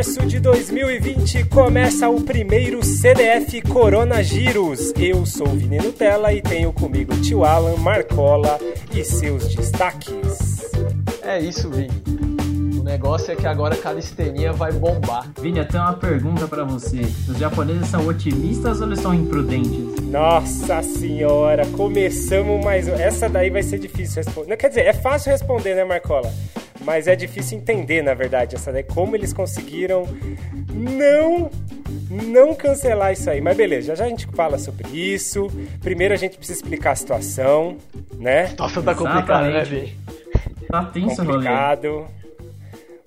março 0.00 0.24
de 0.24 0.40
2020 0.40 1.44
começa 1.44 2.08
o 2.08 2.22
primeiro 2.22 2.82
CDF 2.82 3.60
Corona 3.60 4.22
Giros. 4.22 4.94
Eu 4.96 5.26
sou 5.26 5.46
o 5.46 5.50
Vini 5.50 5.76
Nutella 5.76 6.32
e 6.32 6.40
tenho 6.40 6.72
comigo 6.72 7.12
o 7.12 7.20
tio 7.20 7.44
Alan 7.44 7.76
Marcola 7.76 8.58
e 8.94 9.04
seus 9.04 9.54
destaques. 9.54 10.72
É 11.22 11.38
isso, 11.38 11.68
Vini. 11.68 11.90
O 12.78 12.82
negócio 12.82 13.30
é 13.30 13.36
que 13.36 13.46
agora 13.46 13.74
a 13.74 13.76
calistenia 13.76 14.54
vai 14.54 14.72
bombar. 14.72 15.30
Vini, 15.38 15.58
eu 15.58 15.68
tenho 15.68 15.82
uma 15.82 15.92
pergunta 15.92 16.48
para 16.48 16.64
você. 16.64 17.02
Os 17.28 17.36
japoneses 17.36 17.88
são 17.88 18.06
otimistas 18.06 18.80
ou 18.80 18.86
eles 18.86 19.00
são 19.00 19.12
imprudentes? 19.12 20.02
Nossa 20.04 20.82
senhora, 20.82 21.66
começamos 21.66 22.64
mais. 22.64 22.88
Essa 22.88 23.28
daí 23.28 23.50
vai 23.50 23.62
ser 23.62 23.78
difícil 23.78 24.22
responder. 24.22 24.56
Quer 24.56 24.68
dizer, 24.68 24.86
é 24.86 24.94
fácil 24.94 25.30
responder, 25.30 25.74
né, 25.74 25.84
Marcola? 25.84 26.32
Mas 26.82 27.06
é 27.06 27.14
difícil 27.14 27.58
entender, 27.58 28.02
na 28.02 28.14
verdade, 28.14 28.56
essa 28.56 28.72
daí, 28.72 28.82
como 28.82 29.14
eles 29.14 29.32
conseguiram 29.32 30.04
não 30.72 31.50
não 32.10 32.54
cancelar 32.54 33.12
isso 33.12 33.28
aí. 33.30 33.40
Mas 33.40 33.56
beleza, 33.56 33.88
já 33.88 33.94
já 33.96 34.04
a 34.04 34.08
gente 34.08 34.26
fala 34.28 34.58
sobre 34.58 34.88
isso. 34.88 35.48
Primeiro 35.80 36.14
a 36.14 36.16
gente 36.16 36.36
precisa 36.36 36.58
explicar 36.58 36.92
a 36.92 36.96
situação, 36.96 37.76
né? 38.16 38.44
A 38.44 38.48
situação 38.48 38.82
tá 38.82 38.94
complicada, 38.94 39.50
né, 39.50 39.64
Vini? 39.64 39.96
Tá 40.68 40.84
tenso 40.84 41.24
complicado. 41.24 42.06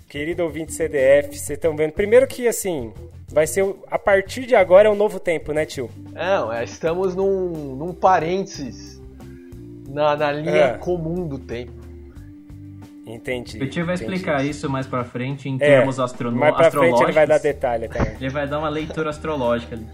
Querido 0.07 0.43
ouvinte 0.43 0.73
CDF, 0.73 1.29
vocês 1.29 1.49
estão 1.51 1.75
vendo. 1.75 1.93
Primeiro 1.93 2.27
que, 2.27 2.47
assim, 2.47 2.93
vai 3.31 3.47
ser. 3.47 3.65
A 3.89 3.97
partir 3.97 4.45
de 4.45 4.53
agora 4.53 4.87
é 4.87 4.91
um 4.91 4.95
novo 4.95 5.19
tempo, 5.19 5.51
né, 5.53 5.65
tio? 5.65 5.89
Não, 6.11 6.53
é, 6.53 6.63
estamos 6.63 7.15
num, 7.15 7.75
num 7.75 7.93
parênteses 7.93 9.01
na, 9.89 10.15
na 10.15 10.31
linha 10.31 10.51
é. 10.51 10.77
comum 10.77 11.27
do 11.27 11.39
tempo. 11.39 11.82
Entendi. 13.05 13.61
O 13.61 13.69
tio 13.69 13.85
vai 13.85 13.95
entendi. 13.95 14.13
explicar 14.13 14.45
isso 14.45 14.69
mais 14.69 14.87
pra 14.87 15.03
frente 15.03 15.49
em 15.49 15.57
termos 15.57 15.99
é, 15.99 16.03
astrono 16.03 16.37
mais 16.37 16.55
pra 16.55 16.71
frente 16.71 17.03
ele 17.03 17.11
vai 17.11 17.27
dar 17.27 17.37
detalhe 17.37 17.89
também. 17.89 18.15
Ele 18.19 18.29
vai 18.29 18.47
dar 18.47 18.59
uma 18.59 18.69
leitura 18.69 19.09
astrológica 19.09 19.75
ali. 19.75 19.85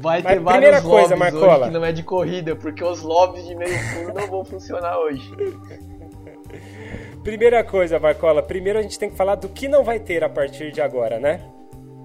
Vai 0.00 0.22
ter 0.22 0.40
Mas 0.40 0.42
vários 0.42 0.80
coisa, 0.80 1.16
Marcola. 1.16 1.66
que 1.66 1.74
não 1.74 1.84
é 1.84 1.92
de 1.92 2.02
corrida, 2.02 2.54
porque 2.54 2.82
os 2.84 3.02
lobbies 3.02 3.46
de 3.46 3.54
meio 3.54 3.78
fundo 3.78 4.14
não 4.14 4.26
vão 4.28 4.44
funcionar 4.44 4.98
hoje. 4.98 5.30
Primeira 7.22 7.62
coisa, 7.62 7.98
Marcola, 7.98 8.42
primeiro 8.42 8.78
a 8.78 8.82
gente 8.82 8.98
tem 8.98 9.10
que 9.10 9.16
falar 9.16 9.34
do 9.34 9.48
que 9.48 9.68
não 9.68 9.84
vai 9.84 9.98
ter 9.98 10.24
a 10.24 10.28
partir 10.28 10.72
de 10.72 10.80
agora, 10.80 11.18
né? 11.18 11.42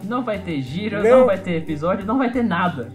Não 0.04 0.24
vai 0.24 0.40
ter 0.40 0.62
giro, 0.62 1.02
não, 1.02 1.20
não 1.20 1.26
vai 1.26 1.38
ter 1.38 1.56
episódio, 1.56 2.06
não 2.06 2.18
vai 2.18 2.30
ter 2.30 2.44
nada. 2.44 2.92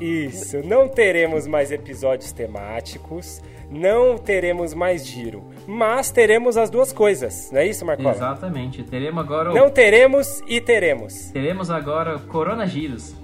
Isso, 0.00 0.60
não 0.64 0.88
teremos 0.88 1.46
mais 1.46 1.70
episódios 1.70 2.32
temáticos, 2.32 3.40
não 3.70 4.18
teremos 4.18 4.74
mais 4.74 5.06
giro, 5.06 5.44
mas 5.66 6.10
teremos 6.10 6.56
as 6.56 6.70
duas 6.70 6.92
coisas, 6.92 7.50
não 7.50 7.60
é 7.60 7.66
isso, 7.66 7.84
Marcola? 7.84 8.10
Exatamente, 8.10 8.82
teremos 8.82 9.22
agora 9.22 9.50
o... 9.50 9.54
Não 9.54 9.70
teremos 9.70 10.42
e 10.46 10.60
teremos. 10.60 11.30
Teremos 11.30 11.70
agora 11.70 12.18
Corona 12.18 12.66
Giros, 12.66 13.14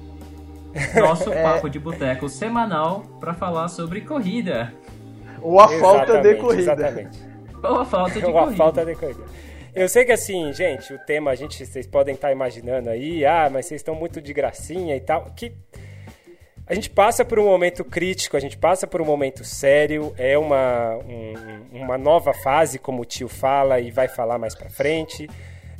nosso 0.94 1.32
é... 1.32 1.42
papo 1.42 1.69
de 1.69 1.78
boteco 1.78 2.28
semanal 2.28 3.02
para 3.19 3.34
falar 3.34 3.69
sobre 3.69 4.00
corrida. 4.02 4.72
Ou 5.42 5.60
a 5.60 5.69
falta 5.69 6.20
de 6.20 6.34
corrida. 6.34 6.72
Exatamente. 6.72 7.19
Ou 7.62 7.80
a 7.80 7.84
falta 7.84 8.20
de 8.20 8.24
Ou 8.27 8.32
corrida. 8.32 8.52
a 8.52 8.56
falta 8.56 8.84
de 8.84 8.94
corrida. 8.94 9.25
Eu 9.75 9.88
sei 9.88 10.04
que 10.04 10.12
assim, 10.12 10.52
gente, 10.52 10.92
o 10.92 10.98
tema, 10.98 11.30
a 11.30 11.34
gente, 11.34 11.64
vocês 11.64 11.86
podem 11.86 12.14
estar 12.14 12.32
imaginando 12.32 12.91
aí, 12.91 13.25
ah, 13.25 13.48
mas 13.50 13.66
vocês 13.66 13.80
estão 13.80 13.94
muito 13.94 14.20
de 14.20 14.32
gracinha 14.32 14.97
e 14.97 15.00
tal, 15.00 15.27
que 15.36 15.52
a 16.70 16.74
gente 16.74 16.88
passa 16.88 17.24
por 17.24 17.36
um 17.40 17.46
momento 17.46 17.84
crítico, 17.84 18.36
a 18.36 18.40
gente 18.40 18.56
passa 18.56 18.86
por 18.86 19.02
um 19.02 19.04
momento 19.04 19.42
sério, 19.42 20.14
é 20.16 20.38
uma, 20.38 20.98
um, 20.98 21.64
uma 21.72 21.98
nova 21.98 22.32
fase, 22.32 22.78
como 22.78 23.02
o 23.02 23.04
tio 23.04 23.26
fala 23.26 23.80
e 23.80 23.90
vai 23.90 24.06
falar 24.06 24.38
mais 24.38 24.54
pra 24.54 24.70
frente. 24.70 25.28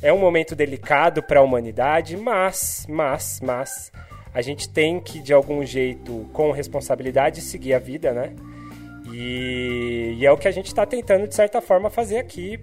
É 0.01 0.11
um 0.11 0.19
momento 0.19 0.53
delicado 0.53 1.23
para 1.23 1.39
a 1.39 1.43
humanidade, 1.43 2.17
mas, 2.17 2.85
mas, 2.89 3.39
mas, 3.41 3.89
a 4.33 4.41
gente 4.41 4.67
tem 4.67 4.99
que, 4.99 5.19
de 5.19 5.31
algum 5.31 5.65
jeito, 5.65 6.29
com 6.33 6.51
responsabilidade, 6.51 7.39
seguir 7.39 7.73
a 7.73 7.79
vida, 7.79 8.11
né? 8.11 8.33
E, 9.13 10.17
e 10.19 10.25
é 10.25 10.31
o 10.31 10.35
que 10.35 10.49
a 10.49 10.51
gente 10.51 10.67
está 10.67 10.85
tentando, 10.85 11.25
de 11.25 11.33
certa 11.33 11.61
forma, 11.61 11.89
fazer 11.89 12.17
aqui. 12.17 12.59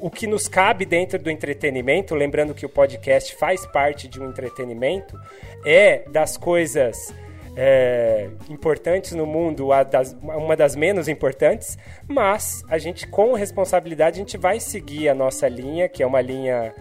O 0.00 0.10
que 0.10 0.26
nos 0.26 0.48
cabe 0.48 0.84
dentro 0.84 1.20
do 1.20 1.30
entretenimento, 1.30 2.16
lembrando 2.16 2.52
que 2.52 2.66
o 2.66 2.68
podcast 2.68 3.36
faz 3.36 3.64
parte 3.64 4.08
de 4.08 4.20
um 4.20 4.28
entretenimento, 4.28 5.16
é 5.64 6.02
das 6.10 6.36
coisas 6.36 7.14
é, 7.60 8.30
importantes 8.48 9.12
no 9.16 9.26
mundo, 9.26 9.70
das, 9.90 10.16
uma 10.22 10.56
das 10.56 10.76
menos 10.76 11.08
importantes, 11.08 11.76
mas 12.06 12.62
a 12.68 12.78
gente, 12.78 13.04
com 13.08 13.32
responsabilidade, 13.32 14.14
a 14.14 14.20
gente 14.20 14.38
vai 14.38 14.60
seguir 14.60 15.08
a 15.08 15.14
nossa 15.14 15.48
linha, 15.48 15.88
que 15.88 16.00
é 16.00 16.06
uma 16.06 16.20
linha 16.20 16.72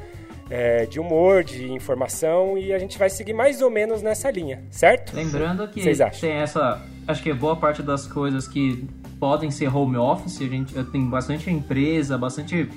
é, 0.52 0.86
de 0.86 1.00
humor, 1.00 1.44
de 1.44 1.72
informação, 1.72 2.60
e 2.60 2.72
a 2.72 2.78
gente 2.78 2.96
vai 2.96 3.10
seguir 3.10 3.34
mais 3.34 3.60
ou 3.60 3.72
menos 3.72 4.04
nessa 4.04 4.30
linha, 4.30 4.64
certo? 4.70 5.16
Lembrando 5.16 5.68
que 5.68 5.82
tem 6.22 6.34
essa. 6.34 6.86
Acho 7.08 7.24
que 7.24 7.34
boa 7.34 7.56
parte 7.56 7.82
das 7.82 8.06
coisas 8.06 8.48
que 8.48 8.88
podem 9.20 9.50
ser 9.50 9.76
home 9.76 9.98
office, 9.98 10.42
a 10.42 10.46
gente 10.46 10.76
tem 10.92 11.10
bastante 11.10 11.50
empresa, 11.50 12.20
bastante 12.20 12.70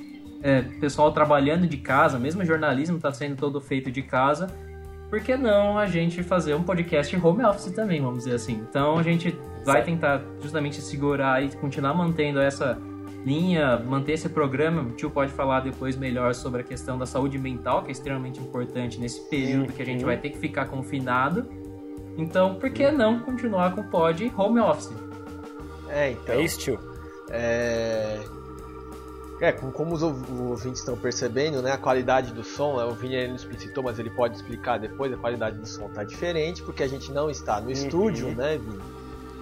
é, 0.42 0.62
pessoal 0.80 1.12
trabalhando 1.12 1.66
de 1.66 1.76
casa, 1.76 2.18
mesmo 2.18 2.42
jornalismo 2.46 2.96
está 2.96 3.12
sendo 3.12 3.36
todo 3.36 3.60
feito 3.60 3.90
de 3.90 4.00
casa. 4.00 4.46
Por 5.10 5.21
que 5.21 5.37
não 5.37 5.76
a 5.76 5.87
gente 5.87 6.22
fazer 6.22 6.54
um 6.54 6.62
podcast 6.62 7.15
home 7.16 7.44
office 7.44 7.72
também, 7.72 8.00
vamos 8.00 8.25
dizer 8.25 8.37
assim? 8.37 8.65
Então 8.71 8.97
a 8.97 9.03
gente 9.03 9.37
vai 9.65 9.82
tentar 9.82 10.22
justamente 10.41 10.81
segurar 10.81 11.43
e 11.43 11.50
continuar 11.56 11.93
mantendo 11.94 12.41
essa 12.41 12.81
linha, 13.25 13.76
manter 13.78 14.12
esse 14.12 14.28
programa. 14.28 14.82
O 14.82 14.93
tio 14.93 15.10
pode 15.10 15.32
falar 15.32 15.60
depois 15.60 15.97
melhor 15.97 16.32
sobre 16.32 16.60
a 16.60 16.65
questão 16.65 16.97
da 16.97 17.06
saúde 17.06 17.38
mental, 17.38 17.82
que 17.82 17.88
é 17.88 17.93
extremamente 17.93 18.41
importante 18.41 19.00
nesse 19.00 19.28
período 19.28 19.72
que 19.72 19.82
a 19.82 19.84
gente 19.84 20.04
vai 20.04 20.16
ter 20.16 20.31
que 20.31 20.38
ficar 20.38 20.66
confinado. 20.66 21.48
Então, 22.16 22.54
por 22.54 22.71
que 22.71 22.91
não 22.91 23.19
continuar 23.19 23.75
com 23.75 23.81
o 23.81 23.84
pod 23.84 24.32
home 24.37 24.60
office? 24.60 24.92
É, 25.88 26.12
então. 26.12 26.34
É 26.37 26.42
isso, 26.42 26.59
tio. 26.60 26.78
É... 27.31 28.21
É, 29.40 29.52
como 29.52 29.94
os 29.94 30.02
ouvintes 30.02 30.80
estão 30.80 30.96
percebendo, 30.96 31.62
né, 31.62 31.72
a 31.72 31.78
qualidade 31.78 32.30
do 32.32 32.44
som, 32.44 32.74
o 32.84 32.92
Vini 32.92 33.26
não 33.26 33.36
explicitou, 33.36 33.82
mas 33.82 33.98
ele 33.98 34.10
pode 34.10 34.36
explicar 34.36 34.78
depois, 34.78 35.10
a 35.12 35.16
qualidade 35.16 35.56
do 35.56 35.66
som 35.66 35.86
está 35.86 36.04
diferente, 36.04 36.62
porque 36.62 36.82
a 36.82 36.88
gente 36.88 37.10
não 37.10 37.30
está 37.30 37.58
no 37.58 37.66
uhum. 37.66 37.72
estúdio, 37.72 38.34
né, 38.34 38.58
Vini? 38.58 38.78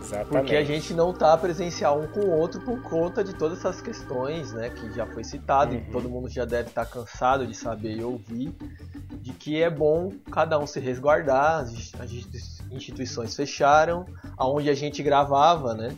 Exatamente. 0.01 0.29
Porque 0.29 0.55
a 0.55 0.65
gente 0.65 0.95
não 0.95 1.11
está 1.11 1.37
presencial 1.37 2.01
um 2.01 2.07
com 2.07 2.21
o 2.21 2.31
outro 2.31 2.61
por 2.61 2.81
conta 2.83 3.25
de 3.25 3.35
todas 3.35 3.59
essas 3.59 3.81
questões, 3.81 4.53
né, 4.53 4.71
que 4.71 4.93
já 4.93 5.05
foi 5.05 5.25
citado, 5.25 5.75
uhum. 5.75 5.81
e 5.81 5.91
todo 5.91 6.09
mundo 6.09 6.29
já 6.29 6.45
deve 6.45 6.69
estar 6.69 6.85
tá 6.85 6.91
cansado 6.91 7.45
de 7.45 7.55
saber 7.55 7.97
e 7.97 8.05
ouvir, 8.05 8.55
de 9.21 9.33
que 9.33 9.61
é 9.61 9.69
bom 9.69 10.13
cada 10.31 10.61
um 10.61 10.67
se 10.67 10.79
resguardar, 10.79 11.63
as 11.63 11.73
instituições 12.71 13.35
fecharam, 13.35 14.07
aonde 14.37 14.71
a 14.71 14.75
gente 14.75 15.03
gravava, 15.03 15.75
né, 15.75 15.93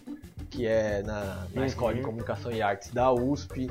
que 0.50 0.66
é 0.66 1.02
na, 1.02 1.46
na 1.54 1.60
uhum. 1.60 1.66
Escola 1.66 1.94
de 1.94 2.00
Comunicação 2.00 2.50
e 2.50 2.60
Artes 2.60 2.90
da 2.90 3.12
USP, 3.12 3.70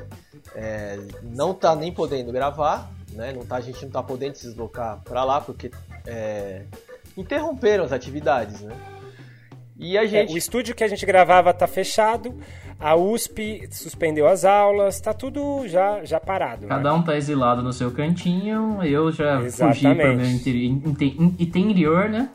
é, 0.55 0.97
não 1.21 1.51
está 1.51 1.75
nem 1.75 1.91
podendo 1.91 2.31
gravar, 2.31 2.89
né? 3.11 3.33
Não 3.33 3.45
tá, 3.45 3.57
a 3.57 3.61
gente 3.61 3.81
não 3.81 3.89
está 3.89 4.01
podendo 4.01 4.35
se 4.35 4.47
deslocar 4.47 4.99
para 5.03 5.23
lá 5.23 5.41
porque 5.41 5.69
é, 6.07 6.63
interromperam 7.17 7.83
as 7.83 7.91
atividades, 7.91 8.61
né? 8.61 8.75
E 9.77 9.97
a 9.97 10.05
gente... 10.05 10.31
É, 10.31 10.33
o 10.33 10.37
estúdio 10.37 10.73
que 10.75 10.83
a 10.83 10.87
gente 10.87 11.05
gravava 11.05 11.51
está 11.51 11.67
fechado, 11.67 12.35
a 12.79 12.95
USP 12.95 13.67
suspendeu 13.71 14.27
as 14.27 14.43
aulas, 14.45 14.95
está 14.95 15.13
tudo 15.13 15.67
já, 15.67 16.03
já 16.03 16.19
parado. 16.19 16.63
Né? 16.63 16.67
Cada 16.69 16.89
né? 16.89 16.95
um 16.95 16.99
está 17.01 17.15
exilado 17.15 17.61
no 17.61 17.73
seu 17.73 17.91
cantinho, 17.91 18.83
eu 18.83 19.11
já 19.11 19.41
Exatamente. 19.41 19.79
fugi 19.79 19.95
para 19.95 20.11
o 20.11 20.15
meu 20.15 20.29
interior, 21.39 22.09
né? 22.09 22.29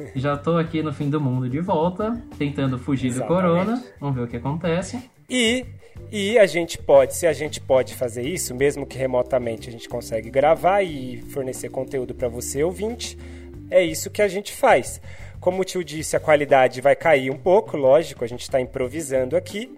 Já 0.16 0.36
tô 0.36 0.56
aqui 0.56 0.82
no 0.82 0.92
fim 0.92 1.10
do 1.10 1.20
mundo 1.20 1.48
de 1.48 1.60
volta, 1.60 2.20
tentando 2.38 2.78
fugir 2.78 3.08
Exatamente. 3.08 3.42
do 3.42 3.48
corona. 3.48 3.84
Vamos 4.00 4.16
ver 4.16 4.22
o 4.22 4.28
que 4.28 4.36
acontece. 4.36 5.10
E 5.28 5.66
e 6.10 6.38
a 6.38 6.46
gente 6.46 6.78
pode, 6.78 7.14
se 7.14 7.26
a 7.26 7.32
gente 7.32 7.60
pode 7.60 7.94
fazer 7.94 8.22
isso, 8.22 8.54
mesmo 8.54 8.86
que 8.86 8.96
remotamente 8.96 9.68
a 9.68 9.72
gente 9.72 9.88
consegue 9.88 10.30
gravar 10.30 10.82
e 10.82 11.20
fornecer 11.32 11.68
conteúdo 11.68 12.14
para 12.14 12.28
você 12.28 12.62
ouvinte, 12.62 13.18
é 13.70 13.82
isso 13.82 14.08
que 14.08 14.22
a 14.22 14.28
gente 14.28 14.52
faz. 14.52 15.00
Como 15.38 15.60
o 15.60 15.64
tio 15.64 15.84
disse, 15.84 16.16
a 16.16 16.20
qualidade 16.20 16.80
vai 16.80 16.96
cair 16.96 17.30
um 17.30 17.36
pouco, 17.36 17.76
lógico, 17.76 18.24
a 18.24 18.26
gente 18.26 18.40
está 18.42 18.58
improvisando 18.58 19.36
aqui. 19.36 19.70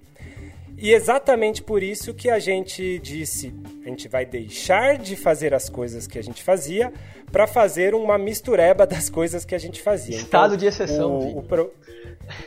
E 0.83 0.95
exatamente 0.95 1.63
por 1.63 1.83
isso 1.83 2.15
que 2.15 2.31
a 2.31 2.39
gente 2.39 2.99
disse, 3.01 3.53
a 3.85 3.89
gente 3.91 4.09
vai 4.09 4.25
deixar 4.25 4.97
de 4.97 5.15
fazer 5.15 5.53
as 5.53 5.69
coisas 5.69 6.07
que 6.07 6.19
a 6.19 6.23
gente 6.23 6.43
fazia 6.43 6.91
para 7.31 7.47
fazer 7.47 7.95
uma 7.95 8.17
mistureba 8.17 8.87
das 8.87 9.11
coisas 9.11 9.45
que 9.45 9.55
a 9.55 9.59
gente 9.59 9.83
fazia. 9.83 10.17
Estado 10.17 10.55
então, 10.55 10.57
de 10.57 10.67
exceção. 10.67 11.19
O, 11.19 11.39
o 11.41 11.43
pro... 11.43 11.71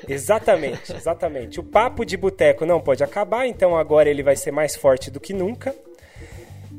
Exatamente, 0.10 0.96
exatamente. 0.96 1.60
O 1.60 1.64
papo 1.64 2.04
de 2.04 2.18
boteco 2.18 2.66
não 2.66 2.82
pode 2.82 3.04
acabar, 3.04 3.46
então 3.46 3.78
agora 3.78 4.10
ele 4.10 4.24
vai 4.24 4.36
ser 4.36 4.50
mais 4.50 4.76
forte 4.76 5.12
do 5.12 5.20
que 5.20 5.32
nunca. 5.32 5.76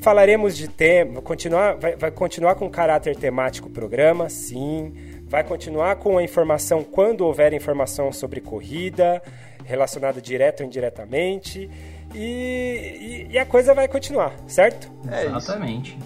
Falaremos 0.01 0.57
de 0.57 0.67
tema, 0.67 1.23
continuar, 1.23 1.77
vai, 1.77 1.95
vai 1.95 2.11
continuar 2.11 2.57
com 2.57 2.69
caráter 2.69 3.15
temático 3.15 3.69
o 3.69 3.71
programa, 3.71 4.29
sim. 4.29 4.93
Vai 5.23 5.45
continuar 5.45 5.97
com 5.97 6.19
a 6.19 6.23
informação 6.23 6.83
quando 6.83 7.21
houver 7.21 7.53
informação 7.53 8.13
sobre 8.13 8.41
corrida 8.41 9.23
relacionado 9.65 10.21
direto 10.21 10.61
ou 10.61 10.67
indiretamente. 10.67 11.69
E, 12.15 13.27
e, 13.29 13.33
e, 13.33 13.39
a 13.39 13.47
coisa 13.47 13.75
vai 13.75 13.89
continuar, 13.89 14.35
certo? 14.47 14.91
É 15.11 15.25
Exatamente. 15.27 15.99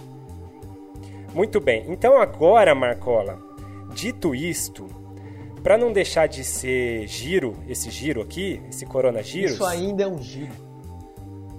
Muito 1.34 1.60
bem. 1.60 1.84
Então 1.88 2.20
agora, 2.20 2.74
Marcola, 2.74 3.38
dito 3.94 4.34
isto, 4.34 4.86
para 5.62 5.76
não 5.76 5.92
deixar 5.92 6.26
de 6.26 6.44
ser 6.44 7.06
giro, 7.06 7.56
esse 7.68 7.90
giro 7.90 8.22
aqui, 8.22 8.62
esse 8.68 8.86
coronavírus. 8.86 9.52
Isso 9.52 9.64
ainda 9.66 10.04
é 10.04 10.06
um 10.06 10.22
giro. 10.22 10.68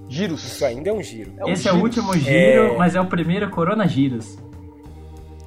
Giros. 0.07 0.43
Isso 0.43 0.65
ainda 0.65 0.89
é 0.89 0.93
um 0.93 1.03
giro. 1.03 1.33
É 1.37 1.45
um 1.45 1.49
esse 1.49 1.63
giros. 1.63 1.77
é 1.77 1.79
o 1.79 1.83
último 1.83 2.13
giro, 2.17 2.73
é... 2.73 2.77
mas 2.77 2.95
é 2.95 3.01
o 3.01 3.05
primeiro 3.05 3.49
coronavírus. 3.51 4.39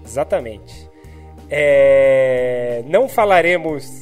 Exatamente. 0.05 0.89
É... 1.51 2.85
Não 2.87 3.09
falaremos 3.09 4.02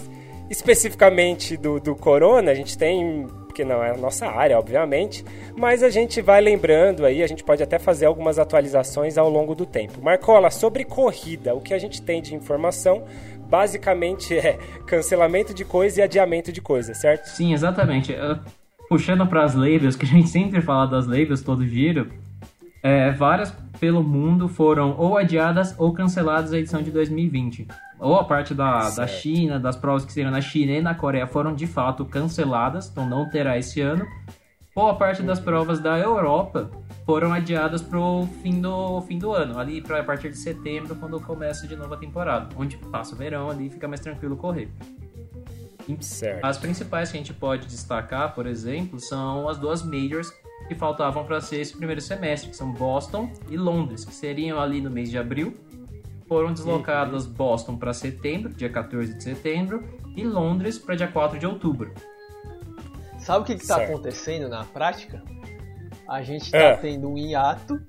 especificamente 0.50 1.56
do, 1.56 1.78
do 1.78 1.94
corona, 1.94 2.50
a 2.50 2.54
gente 2.54 2.76
tem 2.76 3.26
porque 3.46 3.64
não 3.64 3.82
é 3.82 3.90
a 3.90 3.96
nossa 3.96 4.26
área, 4.26 4.56
obviamente, 4.56 5.24
mas 5.56 5.82
a 5.82 5.90
gente 5.90 6.22
vai 6.22 6.40
lembrando 6.40 7.04
aí, 7.04 7.20
a 7.20 7.26
gente 7.26 7.42
pode 7.42 7.60
até 7.62 7.80
fazer 7.80 8.06
algumas 8.06 8.38
atualizações 8.38 9.18
ao 9.18 9.28
longo 9.28 9.56
do 9.56 9.66
tempo. 9.66 10.00
Marcola, 10.00 10.50
sobre 10.50 10.84
corrida, 10.84 11.52
o 11.52 11.60
que 11.60 11.74
a 11.74 11.78
gente 11.78 12.00
tem 12.00 12.22
de 12.22 12.32
informação 12.32 13.04
basicamente 13.48 14.36
é 14.38 14.56
cancelamento 14.86 15.52
de 15.52 15.64
coisa 15.64 16.00
e 16.00 16.02
adiamento 16.02 16.52
de 16.52 16.60
coisa, 16.60 16.94
certo? 16.94 17.26
Sim, 17.26 17.52
exatamente. 17.52 18.14
Puxando 18.88 19.26
para 19.26 19.42
as 19.42 19.54
labels, 19.54 19.96
que 19.96 20.04
a 20.04 20.08
gente 20.08 20.28
sempre 20.28 20.62
fala 20.62 20.86
das 20.86 21.06
labels 21.06 21.42
todo 21.42 21.66
giro, 21.66 22.08
é, 22.82 23.10
várias 23.10 23.54
pelo 23.78 24.02
mundo 24.02 24.48
foram 24.48 24.94
ou 24.98 25.16
adiadas 25.16 25.74
ou 25.78 25.92
canceladas 25.92 26.52
a 26.52 26.58
edição 26.58 26.82
de 26.82 26.90
2020 26.90 27.66
ou 28.00 28.16
a 28.16 28.24
parte 28.24 28.54
da, 28.54 28.90
da 28.90 29.06
China, 29.06 29.60
das 29.60 29.76
provas 29.76 30.04
que 30.04 30.12
seriam 30.12 30.30
na 30.30 30.40
China 30.40 30.72
e 30.72 30.80
na 30.80 30.94
Coreia 30.94 31.26
foram 31.26 31.54
de 31.54 31.66
fato 31.66 32.04
canceladas, 32.04 32.88
então 32.88 33.06
não 33.06 33.28
terá 33.28 33.58
esse 33.58 33.80
ano, 33.80 34.06
ou 34.74 34.88
a 34.88 34.94
parte 34.94 35.22
das 35.22 35.38
provas 35.38 35.80
da 35.80 35.98
Europa 35.98 36.70
foram 37.04 37.32
adiadas 37.32 37.82
para 37.82 37.98
o 37.98 38.26
fim 38.42 38.60
do, 38.60 39.02
fim 39.02 39.18
do 39.18 39.32
ano, 39.32 39.58
ali 39.58 39.82
para 39.82 40.00
a 40.00 40.04
partir 40.04 40.30
de 40.30 40.38
setembro, 40.38 40.96
quando 40.96 41.20
começa 41.20 41.66
de 41.66 41.76
novo 41.76 41.92
a 41.92 41.96
temporada, 41.96 42.48
onde 42.56 42.78
passa 42.78 43.14
o 43.14 43.18
verão 43.18 43.50
ali 43.50 43.68
fica 43.68 43.86
mais 43.86 44.00
tranquilo 44.00 44.36
correr. 44.36 44.70
Certo. 46.00 46.44
As 46.44 46.56
principais 46.56 47.10
que 47.10 47.16
a 47.16 47.20
gente 47.20 47.34
pode 47.34 47.66
destacar, 47.66 48.32
por 48.32 48.46
exemplo, 48.46 49.00
são 49.00 49.48
as 49.48 49.58
duas 49.58 49.82
majors 49.82 50.32
que 50.70 50.74
faltavam 50.76 51.24
para 51.24 51.40
ser 51.40 51.60
esse 51.60 51.76
primeiro 51.76 52.00
semestre, 52.00 52.50
que 52.50 52.56
são 52.56 52.72
Boston 52.72 53.30
e 53.48 53.56
Londres, 53.56 54.04
que 54.04 54.14
seriam 54.14 54.60
ali 54.60 54.80
no 54.80 54.90
mês 54.90 55.10
de 55.10 55.18
abril 55.18 55.54
foram 56.30 56.52
deslocadas 56.52 57.26
uhum. 57.26 57.32
Boston 57.32 57.76
para 57.76 57.92
setembro, 57.92 58.54
dia 58.54 58.70
14 58.70 59.14
de 59.14 59.20
setembro, 59.20 59.82
e 60.16 60.22
Londres 60.22 60.78
para 60.78 60.94
dia 60.94 61.08
4 61.08 61.40
de 61.40 61.44
outubro. 61.44 61.92
Sabe 63.18 63.40
o 63.40 63.44
que 63.44 63.54
está 63.54 63.82
acontecendo 63.82 64.48
na 64.48 64.64
prática? 64.64 65.24
A 66.06 66.22
gente 66.22 66.44
está 66.44 66.58
é. 66.58 66.76
tendo 66.76 67.10
um 67.10 67.18
hiato 67.18 67.82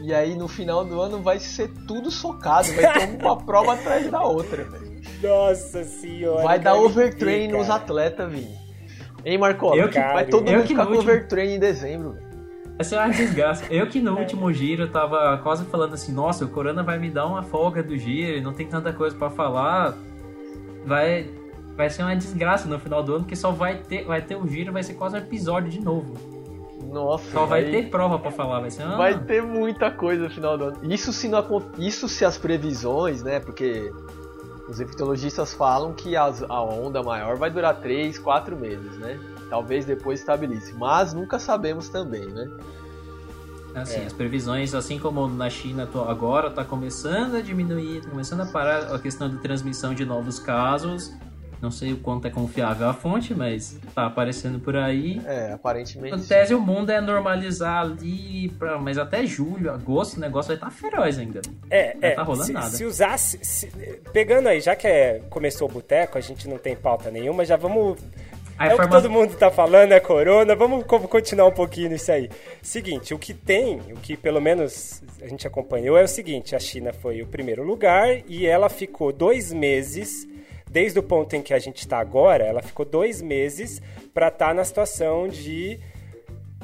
e 0.00 0.14
aí 0.14 0.34
no 0.34 0.48
final 0.48 0.82
do 0.82 0.98
ano 0.98 1.20
vai 1.20 1.38
ser 1.38 1.68
tudo 1.86 2.10
socado, 2.10 2.72
vai 2.72 2.90
ter 2.94 3.22
uma 3.22 3.36
prova 3.44 3.74
atrás 3.74 4.10
da 4.10 4.22
outra. 4.22 4.66
Nossa 5.22 5.84
senhora. 5.84 6.42
Vai 6.42 6.58
dar 6.58 6.74
overtrain 6.76 7.48
nos 7.48 7.68
atletas, 7.68 8.32
Vini. 8.32 8.61
Hein, 9.24 9.38
Marcola? 9.38 9.88
Vai 9.88 10.26
todo 10.26 10.50
mundo 10.50 10.66
ficar 10.66 10.86
com 10.86 10.94
overtrain 10.94 11.54
em 11.54 11.58
dezembro, 11.58 12.12
velho. 12.12 12.32
Essa 12.78 12.96
é 12.96 12.98
uma 12.98 13.10
desgraça. 13.10 13.64
Eu 13.70 13.86
que 13.86 14.00
no 14.00 14.16
último 14.18 14.52
giro 14.52 14.88
tava 14.88 15.38
quase 15.38 15.64
falando 15.66 15.94
assim, 15.94 16.12
nossa, 16.12 16.44
o 16.44 16.48
Corona 16.48 16.82
vai 16.82 16.98
me 16.98 17.10
dar 17.10 17.26
uma 17.26 17.42
folga 17.42 17.82
do 17.82 17.96
giro, 17.96 18.42
não 18.42 18.52
tem 18.52 18.66
tanta 18.66 18.92
coisa 18.92 19.16
para 19.16 19.30
falar. 19.30 19.96
Vai 20.84 21.30
vai 21.76 21.88
ser 21.88 22.02
uma 22.02 22.14
desgraça 22.14 22.68
no 22.68 22.78
final 22.78 23.02
do 23.02 23.14
ano, 23.14 23.24
porque 23.24 23.36
só 23.36 23.50
vai 23.50 23.78
ter, 23.78 24.04
vai 24.04 24.20
ter 24.20 24.36
o 24.36 24.46
giro, 24.46 24.72
vai 24.72 24.82
ser 24.82 24.94
quase 24.94 25.16
um 25.16 25.18
episódio 25.18 25.70
de 25.70 25.80
novo. 25.80 26.14
Nossa, 26.90 27.30
só 27.30 27.46
vai, 27.46 27.62
vai 27.62 27.70
ter 27.70 27.88
prova 27.88 28.18
para 28.18 28.30
falar, 28.30 28.60
vai 28.60 28.70
ser 28.70 28.82
uma... 28.82 28.96
Vai 28.96 29.18
ter 29.18 29.42
muita 29.42 29.90
coisa 29.90 30.24
no 30.24 30.30
final 30.30 30.58
do 30.58 30.64
ano. 30.64 30.78
Isso 30.82 31.12
se 31.12 31.28
não 31.28 31.42
isso 31.78 32.08
se 32.08 32.24
as 32.24 32.36
previsões, 32.36 33.22
né? 33.22 33.40
Porque 33.40 33.90
os 34.72 34.80
infectologistas 34.80 35.52
falam 35.52 35.92
que 35.92 36.16
as, 36.16 36.42
a 36.42 36.62
onda 36.62 37.02
maior 37.02 37.36
vai 37.36 37.50
durar 37.50 37.78
3, 37.80 38.18
4 38.18 38.56
meses, 38.56 38.96
né? 38.96 39.20
Talvez 39.50 39.84
depois 39.84 40.20
estabilize, 40.20 40.72
mas 40.72 41.12
nunca 41.12 41.38
sabemos 41.38 41.90
também, 41.90 42.26
né? 42.26 42.50
Assim, 43.74 44.00
é. 44.00 44.06
as 44.06 44.14
previsões, 44.14 44.74
assim 44.74 44.98
como 44.98 45.28
na 45.28 45.50
China 45.50 45.88
agora 46.08 46.48
está 46.48 46.64
começando 46.64 47.34
a 47.36 47.42
diminuir, 47.42 48.02
tá 48.02 48.10
começando 48.10 48.40
a 48.40 48.46
parar 48.46 48.94
a 48.94 48.98
questão 48.98 49.28
de 49.28 49.36
transmissão 49.38 49.92
de 49.94 50.06
novos 50.06 50.38
casos. 50.38 51.12
Não 51.62 51.70
sei 51.70 51.92
o 51.92 51.96
quanto 51.98 52.26
é 52.26 52.30
confiável 52.30 52.88
a 52.88 52.92
fonte, 52.92 53.32
mas 53.32 53.78
tá 53.94 54.06
aparecendo 54.06 54.58
por 54.58 54.74
aí. 54.74 55.22
É, 55.24 55.52
aparentemente. 55.52 56.16
Em 56.16 56.24
tese, 56.24 56.52
o 56.52 56.60
mundo 56.60 56.90
é 56.90 57.00
normalizar 57.00 57.82
ali, 57.82 58.48
pra, 58.58 58.80
mas 58.80 58.98
até 58.98 59.24
julho, 59.24 59.70
agosto, 59.70 60.16
o 60.16 60.20
negócio 60.20 60.48
vai 60.48 60.56
estar 60.56 60.66
tá 60.66 60.72
feroz 60.72 61.20
ainda. 61.20 61.40
É, 61.70 61.94
não 61.94 62.08
é. 62.08 62.10
Tá 62.10 62.22
rolando 62.24 62.46
se, 62.46 62.52
nada. 62.52 62.66
Se 62.66 62.84
usasse. 62.84 63.38
Se, 63.42 63.68
pegando 64.12 64.48
aí, 64.48 64.60
já 64.60 64.74
que 64.74 64.88
é, 64.88 65.22
começou 65.30 65.68
o 65.68 65.72
boteco, 65.72 66.18
a 66.18 66.20
gente 66.20 66.48
não 66.48 66.58
tem 66.58 66.74
pauta 66.74 67.12
nenhuma, 67.12 67.44
já 67.44 67.56
vamos 67.56 67.96
a 68.58 68.68
é 68.68 68.74
o 68.74 68.78
que 68.78 68.88
todo 68.88 69.10
mundo 69.10 69.34
tá 69.36 69.50
falando, 69.50 69.92
é 69.92 70.00
corona. 70.00 70.54
Vamos 70.54 70.84
continuar 70.84 71.46
um 71.46 71.52
pouquinho 71.52 71.90
nisso 71.90 72.12
aí. 72.12 72.28
Seguinte, 72.60 73.14
o 73.14 73.18
que 73.18 73.34
tem, 73.34 73.76
o 73.92 73.96
que 73.96 74.16
pelo 74.16 74.40
menos 74.40 75.02
a 75.20 75.26
gente 75.26 75.46
acompanhou 75.46 75.96
é 75.96 76.04
o 76.04 76.08
seguinte: 76.08 76.54
a 76.54 76.58
China 76.58 76.92
foi 76.92 77.22
o 77.22 77.26
primeiro 77.26 77.62
lugar 77.62 78.08
e 78.28 78.46
ela 78.46 78.68
ficou 78.68 79.12
dois 79.12 79.52
meses, 79.52 80.28
desde 80.72 80.98
o 80.98 81.02
ponto 81.02 81.36
em 81.36 81.42
que 81.42 81.52
a 81.52 81.58
gente 81.58 81.80
está 81.80 81.98
agora, 81.98 82.44
ela 82.44 82.62
ficou 82.62 82.86
dois 82.86 83.20
meses 83.20 83.80
para 84.14 84.28
estar 84.28 84.48
tá 84.48 84.54
na 84.54 84.64
situação 84.64 85.28
de 85.28 85.78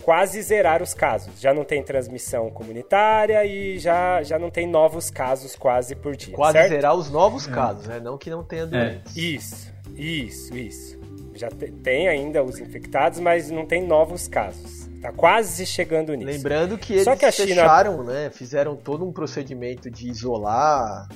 quase 0.02 0.40
zerar 0.40 0.82
os 0.82 0.94
casos. 0.94 1.38
Já 1.38 1.52
não 1.52 1.62
tem 1.62 1.82
transmissão 1.82 2.50
comunitária 2.50 3.44
e 3.44 3.78
já, 3.78 4.22
já 4.22 4.38
não 4.38 4.50
tem 4.50 4.66
novos 4.66 5.10
casos 5.10 5.54
quase 5.54 5.94
por 5.94 6.16
dia. 6.16 6.34
Quase 6.34 6.54
certo? 6.54 6.70
zerar 6.70 6.94
os 6.94 7.10
novos 7.10 7.46
é. 7.46 7.50
casos, 7.50 7.86
né? 7.86 8.00
Não 8.00 8.16
que 8.16 8.30
não 8.30 8.42
tenha 8.42 8.66
doentes. 8.66 9.16
É. 9.16 9.20
Isso, 9.20 9.72
isso, 9.94 10.56
isso 10.56 10.98
já 11.34 11.48
tem 11.82 12.08
ainda 12.08 12.42
os 12.42 12.58
infectados, 12.58 13.20
mas 13.20 13.50
não 13.50 13.64
tem 13.64 13.86
novos 13.86 14.26
casos. 14.26 14.88
Tá 15.00 15.12
quase 15.12 15.64
chegando 15.64 16.12
nisso. 16.14 16.28
Lembrando 16.28 16.76
que 16.76 16.94
eles 16.94 17.04
Só 17.04 17.14
que 17.14 17.24
a 17.24 17.30
China... 17.30 17.62
fecharam, 17.62 18.02
né? 18.02 18.30
Fizeram 18.30 18.74
todo 18.74 19.04
um 19.04 19.12
procedimento 19.12 19.88
de 19.88 20.08
isolar 20.08 21.08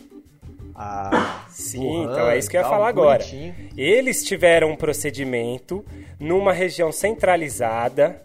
a 0.74 1.46
Sim, 1.50 1.86
Wuhan, 1.86 2.12
então 2.12 2.30
é 2.30 2.38
isso 2.38 2.50
que 2.50 2.56
eu 2.56 2.62
ia 2.62 2.68
falar 2.68 2.88
agora. 2.88 3.22
Eles 3.76 4.24
tiveram 4.24 4.70
um 4.70 4.76
procedimento 4.76 5.84
numa 6.18 6.52
região 6.52 6.90
centralizada, 6.90 8.22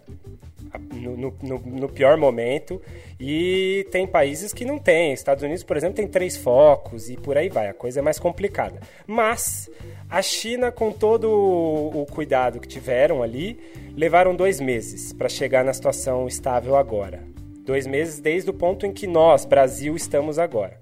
no, 0.92 1.16
no, 1.16 1.58
no, 1.58 1.88
pior 1.88 2.16
momento, 2.16 2.80
e 3.18 3.86
tem 3.90 4.06
países 4.06 4.52
que 4.52 4.64
não 4.64 4.78
têm. 4.78 5.12
Estados 5.12 5.42
Unidos, 5.42 5.62
por 5.62 5.76
exemplo, 5.76 5.96
tem 5.96 6.06
três 6.06 6.36
focos 6.36 7.10
e 7.10 7.16
por 7.16 7.36
aí 7.36 7.48
vai. 7.48 7.68
A 7.68 7.74
coisa 7.74 8.00
é 8.00 8.02
mais 8.02 8.18
complicada. 8.18 8.80
Mas 9.06 9.70
a 10.08 10.22
China, 10.22 10.70
com 10.70 10.92
todo 10.92 11.30
o 11.30 12.06
cuidado 12.10 12.60
que 12.60 12.68
tiveram 12.68 13.22
ali, 13.22 13.58
levaram 13.96 14.34
dois 14.34 14.60
meses 14.60 15.12
para 15.12 15.28
chegar 15.28 15.64
na 15.64 15.72
situação 15.72 16.26
estável 16.26 16.76
agora. 16.76 17.22
Dois 17.64 17.86
meses 17.86 18.20
desde 18.20 18.48
o 18.48 18.54
ponto 18.54 18.86
em 18.86 18.92
que 18.92 19.06
nós, 19.06 19.44
Brasil, 19.44 19.94
estamos 19.94 20.38
agora. 20.38 20.78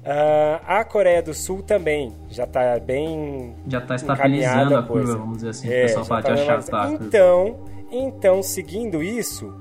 Uh, 0.00 0.64
a 0.66 0.82
Coreia 0.82 1.22
do 1.22 1.34
Sul 1.34 1.62
também 1.62 2.14
já 2.30 2.44
está 2.44 2.78
bem. 2.78 3.54
Já 3.68 3.78
está 3.78 3.96
estabilizando 3.96 4.76
a, 4.76 4.82
curva, 4.82 5.16
vamos 5.16 5.36
dizer 5.36 5.50
assim. 5.50 5.68
É, 5.70 5.84
o 5.84 5.86
pessoal 5.86 6.06
pode 6.06 6.26
tá 6.26 6.32
achar 6.32 6.92
Então, 6.92 7.56
então, 7.92 8.42
seguindo 8.42 9.02
isso, 9.02 9.54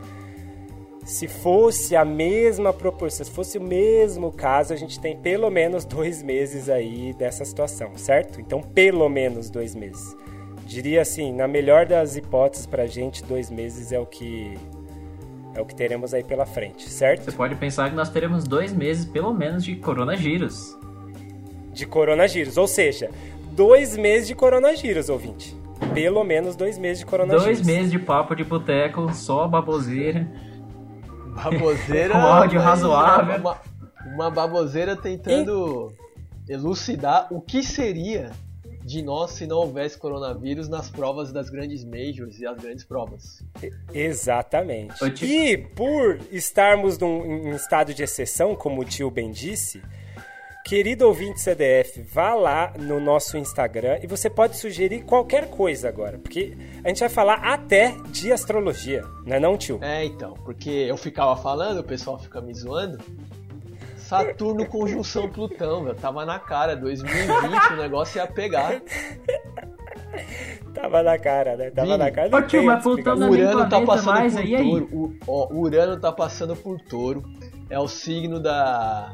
se 1.03 1.27
fosse 1.27 1.93
a 1.95 2.05
mesma 2.05 2.71
proporção, 2.71 3.25
se 3.25 3.31
fosse 3.31 3.57
o 3.57 3.61
mesmo 3.61 4.31
caso, 4.31 4.71
a 4.71 4.77
gente 4.77 4.97
tem 4.99 5.17
pelo 5.17 5.49
menos 5.49 5.83
dois 5.83 6.23
meses 6.23 6.69
aí 6.69 7.13
dessa 7.13 7.43
situação, 7.43 7.97
certo? 7.97 8.39
Então, 8.39 8.61
pelo 8.61 9.09
menos 9.09 9.49
dois 9.49 9.75
meses. 9.75 10.15
Diria 10.65 11.01
assim, 11.01 11.33
na 11.33 11.47
melhor 11.47 11.85
das 11.85 12.15
hipóteses 12.15 12.65
pra 12.65 12.85
gente, 12.85 13.23
dois 13.23 13.49
meses 13.49 13.91
é 13.91 13.99
o 13.99 14.05
que 14.05 14.55
é 15.59 15.61
o 15.61 15.65
que 15.65 15.75
teremos 15.75 16.13
aí 16.13 16.23
pela 16.23 16.45
frente, 16.45 16.89
certo? 16.89 17.25
Você 17.25 17.33
pode 17.33 17.55
pensar 17.55 17.89
que 17.89 17.95
nós 17.95 18.09
teremos 18.09 18.45
dois 18.45 18.71
meses, 18.71 19.05
pelo 19.05 19.33
menos, 19.33 19.63
de 19.63 19.75
coronavírus. 19.75 20.77
De 21.73 21.85
coronavírus, 21.85 22.57
ou 22.57 22.65
seja, 22.65 23.09
dois 23.51 23.97
meses 23.97 24.27
de 24.27 24.35
coronavírus, 24.35 25.09
ouvinte. 25.09 25.55
Pelo 25.93 26.23
menos 26.23 26.55
dois 26.55 26.77
meses 26.77 26.99
de 26.99 27.05
coronavírus. 27.05 27.43
Dois 27.43 27.61
meses 27.65 27.91
de 27.91 27.99
papo 27.99 28.35
de 28.35 28.43
boteco, 28.43 29.13
só 29.13 29.47
baboseira. 29.47 30.27
Baboseira. 31.35 32.13
Com 32.13 32.19
áudio 32.19 32.61
razoável. 32.61 33.37
Uma, 33.39 33.57
uma 34.13 34.29
baboseira 34.29 34.95
tentando 34.95 35.91
e... 36.47 36.53
elucidar 36.53 37.27
o 37.31 37.41
que 37.41 37.61
seria 37.63 38.31
de 38.89 39.03
nós 39.03 39.31
se 39.31 39.45
não 39.45 39.57
houvesse 39.57 39.97
coronavírus 39.99 40.67
nas 40.67 40.89
provas 40.89 41.31
das 41.31 41.47
grandes 41.47 41.85
majors 41.85 42.39
e 42.39 42.47
as 42.47 42.57
grandes 42.57 42.83
provas. 42.83 43.43
Exatamente. 43.93 44.95
E 45.23 45.57
por 45.57 46.19
estarmos 46.31 46.97
num, 46.97 47.23
em 47.23 47.51
estado 47.51 47.93
de 47.93 48.01
exceção, 48.01 48.55
como 48.55 48.81
o 48.81 48.85
tio 48.85 49.11
bem 49.11 49.31
disse, 49.31 49.79
Querido 50.65 51.07
ouvinte 51.07 51.41
CDF, 51.41 52.01
vá 52.01 52.35
lá 52.35 52.73
no 52.77 52.99
nosso 52.99 53.37
Instagram 53.37 53.99
e 54.03 54.07
você 54.07 54.29
pode 54.29 54.55
sugerir 54.57 55.03
qualquer 55.03 55.49
coisa 55.49 55.87
agora, 55.87 56.19
porque 56.19 56.55
a 56.83 56.89
gente 56.89 56.99
vai 56.99 57.09
falar 57.09 57.35
até 57.35 57.95
de 58.11 58.31
astrologia, 58.31 59.03
não 59.25 59.35
é 59.35 59.39
não, 59.39 59.57
tio? 59.57 59.79
É, 59.81 60.05
então, 60.05 60.35
porque 60.45 60.69
eu 60.69 60.95
ficava 60.95 61.35
falando, 61.41 61.79
o 61.79 61.83
pessoal 61.83 62.19
fica 62.19 62.39
me 62.39 62.53
zoando. 62.53 62.99
Saturno 64.09 64.65
conjunção 64.65 65.29
Plutão, 65.29 65.83
velho. 65.83 65.95
Tava 65.95 66.25
na 66.25 66.39
cara. 66.39 66.75
2020 66.75 67.73
o 67.73 67.77
negócio 67.77 68.17
ia 68.17 68.25
pegar. 68.25 68.81
Tava 70.73 71.03
na 71.03 71.17
cara, 71.19 71.55
né? 71.55 71.69
Tava 71.69 71.85
Vini, 71.87 71.97
na 71.99 72.11
cara. 72.11 72.35
Ô, 72.35 72.41
tio, 72.41 72.63
mas 72.65 72.81
Plutão 72.81 73.13
O 73.13 73.17
não 73.17 73.27
é 73.27 73.29
Urano 73.29 73.69
tá 73.69 73.81
passando 73.81 74.05
mais, 74.15 74.33
por 74.33 74.41
aí, 74.41 74.55
aí? 74.55 74.63
touro. 74.63 74.89
O, 74.91 75.13
ó, 75.27 75.47
o 75.53 75.59
Urano 75.59 75.99
tá 75.99 76.11
passando 76.11 76.55
por 76.55 76.79
touro. 76.81 77.23
É 77.69 77.77
o 77.79 77.87
signo 77.87 78.39
da, 78.39 79.13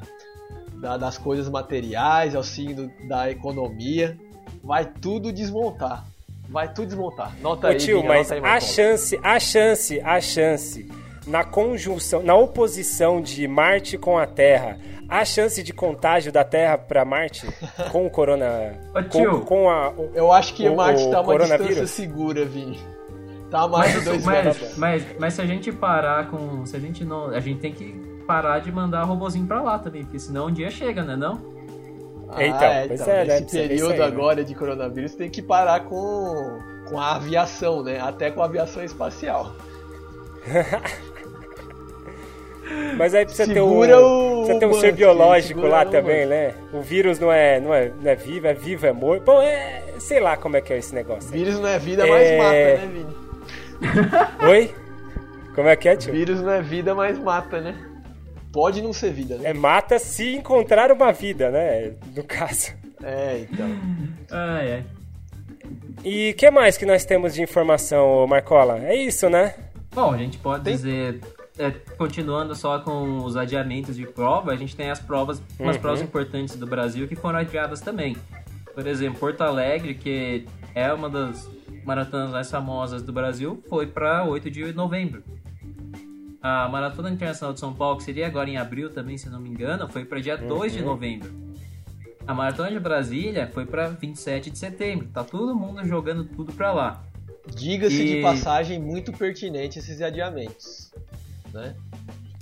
da- 0.76 0.96
das 0.96 1.18
coisas 1.18 1.50
materiais, 1.50 2.34
é 2.34 2.40
o 2.40 2.44
signo 2.44 2.90
da 3.10 3.30
economia. 3.30 4.18
Vai 4.64 4.86
tudo 4.86 5.32
desmontar. 5.34 6.06
Vai 6.48 6.72
tudo 6.74 6.86
desmontar. 6.88 7.36
Nota 7.42 7.68
Ô 7.68 7.72
aí, 7.72 7.78
tio, 7.78 7.98
Vini, 7.98 8.08
mas 8.08 8.32
aí, 8.32 8.40
a 8.42 8.60
chance, 8.62 9.20
a 9.22 9.40
chance, 9.40 10.00
a 10.00 10.22
chance 10.22 10.90
na 11.28 11.44
conjunção, 11.44 12.22
na 12.24 12.36
oposição 12.36 13.22
de 13.22 13.48
Marte 13.48 13.98
com 13.98 14.18
a 14.18 14.26
Terra, 14.28 14.78
a 15.10 15.24
chance 15.26 15.62
de 15.64 15.74
contágio 15.74 16.32
da 16.32 16.44
Terra 16.44 16.78
para 16.78 17.04
Marte 17.06 17.48
com 17.92 18.06
o 18.06 18.10
corona, 18.10 18.74
Ô, 18.94 19.04
com, 19.04 19.10
tio. 19.10 19.42
com 19.42 19.70
a 19.70 19.90
o- 19.90 20.12
Eu 20.14 20.32
acho 20.32 20.54
que 20.54 20.68
o- 20.70 20.76
Marte 20.76 21.10
tá 21.10 21.22
uma 21.22 21.38
distância 21.38 21.88
segura, 21.88 22.46
Vini. 22.46 22.80
Tá 23.52 23.68
mais 23.68 23.90
de 23.92 23.96
Mas, 23.98 24.06
dois 24.06 24.26
mas, 24.26 24.46
metros. 24.46 24.78
mas, 24.78 25.06
mas 25.20 25.34
se 25.36 25.42
a 25.42 25.46
gente 25.46 25.72
parar 25.72 26.30
com. 26.30 26.66
Se 26.66 26.76
a 26.76 26.80
gente 26.80 27.06
não. 27.06 27.28
A 27.28 27.40
gente 27.40 27.60
tem 27.60 27.72
que 27.72 27.94
parar 28.28 28.58
de 28.60 28.72
mandar 28.72 29.04
robozinho 29.04 29.46
pra 29.46 29.62
lá 29.62 29.78
também, 29.78 30.04
porque 30.04 30.18
senão 30.20 30.48
um 30.48 30.52
dia 30.52 30.70
chega, 30.72 31.04
né 31.04 31.16
não? 31.16 31.54
Ah, 32.28 32.44
Então, 32.44 32.88
pois 32.88 33.08
é, 33.08 33.24
né? 33.24 33.24
Nesse 33.26 33.42
Precisa 33.44 33.62
ver 33.62 33.68
período 33.70 33.94
isso 33.94 33.94
aí, 33.94 34.00
né? 34.00 34.06
agora 34.18 34.44
de 34.44 34.56
coronavírus 34.56 35.14
tem 35.14 35.30
que 35.30 35.44
parar 35.44 35.82
com, 35.86 36.60
com 36.90 37.00
a 37.00 37.16
aviação, 37.16 37.84
né? 37.84 38.00
Até 38.02 38.32
com 38.32 38.42
a 38.42 38.46
aviação 38.46 38.84
espacial. 38.84 39.54
Mas 42.98 43.14
aí 43.14 43.26
precisa 43.26 43.54
ter 43.54 43.62
um, 43.62 43.70
Segura 43.82 44.00
o 44.00 44.36
precisa 44.46 44.60
ter 44.60 44.66
um 44.68 44.74
ser 44.74 44.92
biológico 44.94 45.60
segura 45.62 45.68
lá 45.70 45.82
o 45.84 45.90
também, 45.92 46.26
né? 46.26 46.54
O 46.72 46.82
vírus 46.82 47.20
não 47.20 47.32
é, 47.32 47.60
não 47.60 47.74
é, 47.74 47.92
não 48.02 48.10
é 48.12 48.16
vivo, 48.16 48.48
é 48.48 48.54
vivo, 48.54 48.86
é 48.86 48.92
morto. 48.92 49.24
Bom, 49.24 49.42
é, 49.42 49.84
sei 50.00 50.20
lá 50.20 50.38
como 50.38 50.56
é 50.58 50.62
que 50.62 50.72
é 50.74 50.78
esse 50.78 50.94
negócio. 50.96 51.30
aí. 51.34 51.38
Vírus 51.40 51.60
não 51.60 51.68
é 51.68 51.78
vida, 51.80 52.08
É. 52.08 52.10
mas 52.10 52.38
mata, 52.38 52.86
né, 52.86 52.90
Vini? 52.94 54.50
Oi? 54.50 54.76
Como 55.54 55.68
é 55.68 55.76
que 55.76 55.90
é, 55.90 55.96
tio? 55.96 56.14
Vírus 56.14 56.42
não 56.42 56.52
é 56.52 56.62
vida, 56.62 56.94
mas 56.96 57.18
mata, 57.20 57.60
né? 57.62 57.76
Pode 58.52 58.82
não 58.82 58.94
ser 58.94 59.12
vida, 59.12 59.38
né? 59.38 59.50
É 59.50 59.54
mata 59.54 60.00
se 60.00 60.34
encontrar 60.36 60.92
uma 60.92 61.12
vida, 61.12 61.50
né? 61.52 61.92
No 62.16 62.24
caso. 62.24 62.74
É, 63.04 63.46
então. 63.52 63.68
Ai, 64.32 64.72
ai. 64.74 64.84
E 66.04 66.32
o 66.32 66.36
que 66.36 66.50
mais 66.52 66.78
que 66.78 66.86
nós 66.86 67.04
temos 67.04 67.34
de 67.34 67.42
informação, 67.42 68.26
Marcola? 68.28 68.80
É 68.86 68.96
isso, 68.96 69.30
né? 69.30 69.56
Bom, 69.94 70.12
a 70.14 70.18
gente 70.18 70.38
pode 70.38 70.64
Tem- 70.64 70.76
dizer, 70.76 71.20
é, 71.58 71.72
continuando 71.98 72.56
só 72.56 72.80
com 72.80 73.24
os 73.24 73.36
adiamentos 73.38 73.96
de 73.96 74.06
prova, 74.06 74.52
a 74.52 74.56
gente 74.56 74.76
tem 74.76 74.90
as 74.92 75.00
provas, 75.00 75.42
umas 75.60 75.76
Uhum. 75.76 75.82
provas 75.82 76.02
importantes 76.02 76.56
do 76.56 76.68
Brasil 76.68 77.08
que 77.08 77.16
foram 77.16 77.40
adiadas 77.40 77.82
também. 77.82 78.16
Por 78.74 78.86
exemplo, 78.88 79.20
Porto 79.20 79.42
Alegre, 79.42 79.96
que 79.96 80.46
é 80.74 80.92
uma 80.92 81.10
das 81.10 81.50
maratonas 81.86 82.32
mais 82.32 82.50
famosas 82.52 83.02
do 83.02 83.14
Brasil, 83.14 83.64
foi 83.70 83.88
para 83.88 84.24
8 84.26 84.52
de 84.52 84.74
novembro. 84.74 85.24
A 86.42 86.68
Maratona 86.70 87.10
Internacional 87.10 87.54
de 87.54 87.60
São 87.60 87.74
Paulo, 87.74 87.98
que 87.98 88.04
seria 88.04 88.28
agora 88.28 88.50
em 88.50 88.58
abril 88.58 88.90
também, 88.92 89.18
se 89.18 89.30
não 89.30 89.40
me 89.40 89.50
engano, 89.50 89.88
foi 89.90 90.06
para 90.06 90.20
dia 90.20 90.38
2 90.38 90.74
Uhum. 90.74 90.80
de 90.80 90.84
novembro. 90.86 91.46
A 92.28 92.34
Maratona 92.34 92.70
de 92.72 92.80
Brasília 92.80 93.50
foi 93.54 93.66
para 93.66 93.88
27 93.88 94.50
de 94.50 94.58
setembro. 94.58 95.08
Tá 95.14 95.24
todo 95.24 95.56
mundo 95.56 95.84
jogando 95.88 96.24
tudo 96.26 96.52
para 96.54 96.72
lá. 96.74 97.04
Diga-se 97.56 98.02
E- 98.02 98.16
de 98.16 98.22
passagem 98.22 98.80
muito 98.80 99.12
pertinente 99.14 99.78
esses 99.80 100.02
adiamentos. 100.02 100.92
Né? 101.56 101.76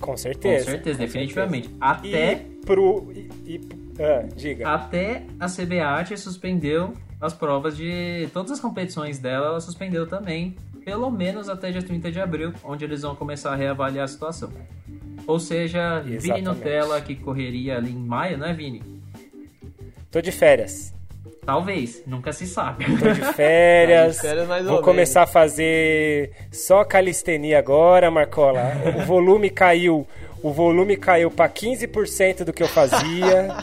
Com 0.01 0.17
certeza. 0.17 0.65
Com 0.65 0.71
certeza, 0.71 0.97
com 0.97 1.05
definitivamente. 1.05 1.67
certeza. 1.69 1.85
Até 1.85 2.33
E 2.33 2.65
pro. 2.65 3.11
E, 3.15 3.29
e- 3.45 3.61
ah, 3.99 4.27
diga. 4.35 4.67
Até 4.67 5.23
a 5.39 5.47
CBAT 5.47 6.17
suspendeu 6.17 6.93
as 7.21 7.33
provas 7.33 7.77
de 7.77 8.27
todas 8.33 8.51
as 8.51 8.59
competições 8.59 9.19
dela, 9.19 9.45
ela 9.47 9.61
suspendeu 9.61 10.05
também, 10.05 10.57
pelo 10.83 11.09
menos 11.09 11.47
até 11.47 11.71
dia 11.71 11.81
30 11.81 12.11
de 12.11 12.19
abril, 12.19 12.51
onde 12.63 12.83
eles 12.83 13.03
vão 13.03 13.15
começar 13.15 13.53
a 13.53 13.55
reavaliar 13.55 14.03
a 14.03 14.07
situação. 14.07 14.51
Ou 15.25 15.39
seja, 15.39 16.01
Vini 16.01 16.15
Exatamente. 16.17 16.43
Nutella, 16.43 16.99
que 16.99 17.15
correria 17.15 17.77
ali 17.77 17.91
em 17.91 17.95
maio, 17.97 18.37
né, 18.37 18.51
Vini? 18.53 18.81
Tô 20.11 20.19
de 20.19 20.31
férias. 20.33 20.93
Talvez, 21.45 22.01
nunca 22.07 22.31
se 22.31 22.47
sabe. 22.47 22.85
Tô 22.97 23.11
de 23.11 23.21
férias. 23.33 24.17
Tá 24.21 24.21
de 24.23 24.27
férias 24.29 24.47
Vou 24.47 24.57
menos. 24.57 24.81
começar 24.81 25.23
a 25.23 25.27
fazer 25.27 26.31
só 26.51 26.83
calistenia 26.83 27.59
agora, 27.59 28.09
Marcola. 28.09 28.71
O 28.97 29.05
volume 29.05 29.49
caiu. 29.49 30.07
O 30.41 30.51
volume 30.51 30.97
caiu 30.97 31.29
pra 31.31 31.47
15% 31.49 32.43
do 32.43 32.51
que 32.53 32.63
eu 32.63 32.67
fazia. 32.67 33.57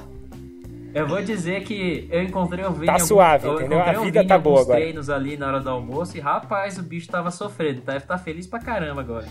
Eu 0.94 1.06
vou 1.06 1.22
dizer 1.22 1.62
que 1.62 2.08
eu 2.10 2.22
encontrei 2.22 2.64
o 2.64 2.72
Vini. 2.72 2.86
Tá 2.86 2.92
algum- 2.94 3.04
suave, 3.06 3.46
eu 3.46 3.54
entendeu? 3.60 3.80
A 3.80 3.92
vida 3.92 4.26
tá 4.26 4.36
boa 4.38 4.60
agora. 4.62 4.80
treinos 4.80 5.08
ali 5.08 5.36
na 5.36 5.46
hora 5.46 5.60
do 5.60 5.70
almoço 5.70 6.16
e 6.16 6.20
rapaz, 6.20 6.78
o 6.78 6.82
bicho 6.82 7.08
tava 7.08 7.30
sofrendo. 7.30 7.80
Deve 7.82 7.98
estar 7.98 8.18
feliz 8.18 8.46
pra 8.46 8.58
caramba 8.58 9.00
agora. 9.00 9.26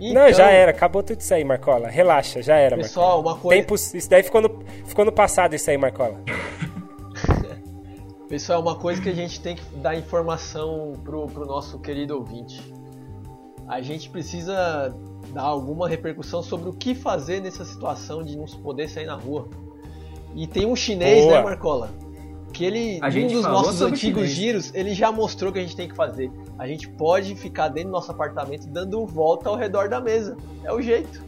Não, 0.00 0.06
Então, 0.28 0.32
já 0.32 0.50
era. 0.50 0.70
Acabou 0.70 1.02
tudo 1.02 1.20
isso 1.20 1.32
aí, 1.34 1.42
Marcola. 1.44 1.88
Relaxa, 1.88 2.40
já 2.42 2.56
era, 2.56 2.76
Pessoal, 2.76 3.16
Marcola. 3.22 3.34
uma 3.34 3.40
coisa- 3.40 3.60
Tempo, 3.62 3.74
isso 3.74 4.10
daí 4.10 4.22
ficou 4.22 4.40
no, 4.42 4.62
ficou 4.86 5.04
no 5.04 5.10
passado 5.10 5.54
isso 5.56 5.68
aí, 5.70 5.78
Marcola. 5.78 6.20
Pessoal, 8.28 8.60
uma 8.60 8.76
coisa 8.76 9.00
que 9.00 9.08
a 9.08 9.14
gente 9.14 9.40
tem 9.40 9.56
que 9.56 9.62
dar 9.76 9.96
informação 9.96 10.92
pro, 11.02 11.26
pro 11.26 11.46
nosso 11.46 11.78
querido 11.78 12.14
ouvinte. 12.14 12.60
A 13.66 13.80
gente 13.80 14.10
precisa 14.10 14.94
dar 15.32 15.42
alguma 15.42 15.88
repercussão 15.88 16.42
sobre 16.42 16.68
o 16.68 16.72
que 16.74 16.94
fazer 16.94 17.40
nessa 17.40 17.64
situação 17.64 18.22
de 18.22 18.36
não 18.36 18.46
se 18.46 18.56
poder 18.58 18.88
sair 18.88 19.06
na 19.06 19.14
rua. 19.14 19.48
E 20.34 20.46
tem 20.46 20.66
um 20.66 20.76
chinês, 20.76 21.24
Boa. 21.24 21.38
né, 21.38 21.42
Marcola? 21.42 21.90
Que 22.52 22.64
ele, 22.64 22.98
A 23.00 23.06
num 23.06 23.10
gente 23.10 23.34
dos 23.34 23.44
nossos 23.44 23.80
antigos 23.80 24.22
chinês. 24.28 24.36
giros, 24.36 24.74
ele 24.74 24.92
já 24.94 25.10
mostrou 25.10 25.50
o 25.50 25.52
que 25.52 25.58
a 25.58 25.62
gente 25.62 25.76
tem 25.76 25.88
que 25.88 25.94
fazer. 25.94 26.30
A 26.58 26.66
gente 26.66 26.86
pode 26.88 27.34
ficar 27.34 27.68
dentro 27.68 27.90
do 27.90 27.92
nosso 27.92 28.10
apartamento 28.10 28.66
dando 28.68 29.06
volta 29.06 29.48
ao 29.48 29.56
redor 29.56 29.88
da 29.88 30.00
mesa. 30.00 30.36
É 30.64 30.72
o 30.72 30.82
jeito. 30.82 31.24